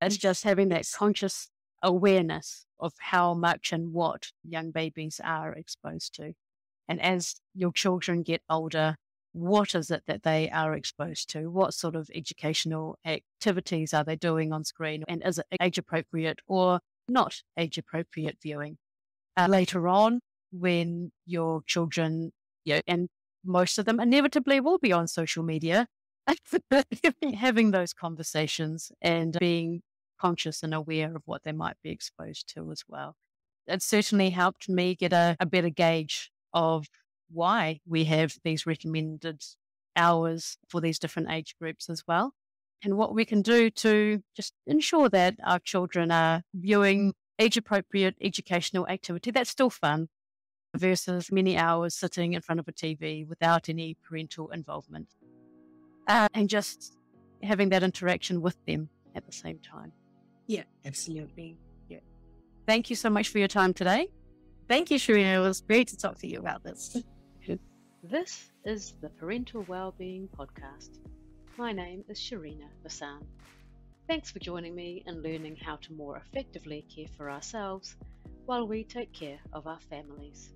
It's 0.00 0.16
mm. 0.16 0.20
just 0.20 0.44
having 0.44 0.68
that 0.68 0.86
conscious 0.94 1.48
awareness 1.82 2.66
of 2.78 2.92
how 2.98 3.34
much 3.34 3.72
and 3.72 3.92
what 3.92 4.32
young 4.42 4.70
babies 4.70 5.20
are 5.22 5.52
exposed 5.52 6.14
to. 6.16 6.32
And 6.88 7.00
as 7.00 7.36
your 7.54 7.72
children 7.72 8.22
get 8.22 8.42
older, 8.50 8.96
what 9.36 9.74
is 9.74 9.90
it 9.90 10.02
that 10.06 10.22
they 10.22 10.48
are 10.50 10.72
exposed 10.72 11.28
to? 11.30 11.50
What 11.50 11.74
sort 11.74 11.94
of 11.94 12.08
educational 12.14 12.98
activities 13.04 13.92
are 13.92 14.02
they 14.02 14.16
doing 14.16 14.50
on 14.50 14.64
screen? 14.64 15.04
And 15.08 15.22
is 15.24 15.38
it 15.38 15.46
age 15.60 15.76
appropriate 15.76 16.40
or 16.46 16.80
not 17.06 17.42
age 17.58 17.76
appropriate 17.76 18.38
viewing? 18.42 18.78
Uh, 19.36 19.46
later 19.48 19.88
on, 19.88 20.20
when 20.52 21.12
your 21.26 21.60
children, 21.66 22.32
you 22.64 22.76
know, 22.76 22.80
and 22.86 23.08
most 23.44 23.78
of 23.78 23.84
them 23.84 24.00
inevitably 24.00 24.58
will 24.58 24.78
be 24.78 24.90
on 24.90 25.06
social 25.06 25.42
media, 25.42 25.86
having 27.34 27.72
those 27.72 27.92
conversations 27.92 28.90
and 29.02 29.36
being 29.38 29.82
conscious 30.18 30.62
and 30.62 30.72
aware 30.72 31.14
of 31.14 31.22
what 31.26 31.42
they 31.44 31.52
might 31.52 31.76
be 31.82 31.90
exposed 31.90 32.50
to 32.54 32.72
as 32.72 32.84
well. 32.88 33.16
It 33.66 33.82
certainly 33.82 34.30
helped 34.30 34.66
me 34.66 34.94
get 34.94 35.12
a, 35.12 35.36
a 35.38 35.44
better 35.44 35.68
gauge 35.68 36.30
of 36.54 36.86
why 37.30 37.80
we 37.86 38.04
have 38.04 38.34
these 38.44 38.66
recommended 38.66 39.42
hours 39.96 40.58
for 40.68 40.80
these 40.80 40.98
different 40.98 41.30
age 41.30 41.54
groups 41.60 41.88
as 41.88 42.02
well, 42.06 42.34
and 42.82 42.96
what 42.96 43.14
we 43.14 43.24
can 43.24 43.42
do 43.42 43.70
to 43.70 44.22
just 44.34 44.52
ensure 44.66 45.08
that 45.08 45.36
our 45.44 45.58
children 45.58 46.10
are 46.10 46.42
viewing 46.54 47.14
age 47.38 47.56
appropriate 47.56 48.14
educational 48.20 48.86
activity 48.88 49.30
that's 49.30 49.50
still 49.50 49.70
fun 49.70 50.08
versus 50.74 51.30
many 51.32 51.56
hours 51.56 51.94
sitting 51.94 52.32
in 52.34 52.40
front 52.40 52.60
of 52.60 52.68
a 52.68 52.72
TV 52.72 53.26
without 53.26 53.68
any 53.68 53.96
parental 54.06 54.50
involvement. 54.50 55.08
Uh, 56.06 56.28
and 56.34 56.48
just 56.48 56.96
having 57.42 57.68
that 57.70 57.82
interaction 57.82 58.40
with 58.40 58.56
them 58.66 58.88
at 59.14 59.26
the 59.26 59.32
same 59.32 59.58
time. 59.58 59.92
Yeah, 60.46 60.62
absolutely. 60.84 61.56
Yeah. 61.88 61.98
Thank 62.66 62.90
you 62.90 62.96
so 62.96 63.10
much 63.10 63.28
for 63.28 63.38
your 63.38 63.48
time 63.48 63.74
today. 63.74 64.08
Thank 64.68 64.90
you, 64.90 64.98
Sharina. 64.98 65.36
It 65.36 65.40
was 65.40 65.60
great 65.60 65.88
to 65.88 65.96
talk 65.96 66.18
to 66.18 66.26
you 66.26 66.38
about 66.38 66.62
this. 66.62 66.96
This 68.10 68.52
is 68.64 68.92
the 69.00 69.08
Parental 69.08 69.64
Wellbeing 69.64 70.28
Podcast. 70.28 71.00
My 71.58 71.72
name 71.72 72.04
is 72.08 72.20
Sharina 72.20 72.68
Basan. 72.84 73.26
Thanks 74.06 74.30
for 74.30 74.38
joining 74.38 74.76
me 74.76 75.02
in 75.06 75.22
learning 75.22 75.56
how 75.56 75.74
to 75.82 75.92
more 75.92 76.16
effectively 76.16 76.86
care 76.94 77.08
for 77.16 77.28
ourselves 77.28 77.96
while 78.44 78.68
we 78.68 78.84
take 78.84 79.12
care 79.12 79.40
of 79.52 79.66
our 79.66 79.80
families. 79.90 80.55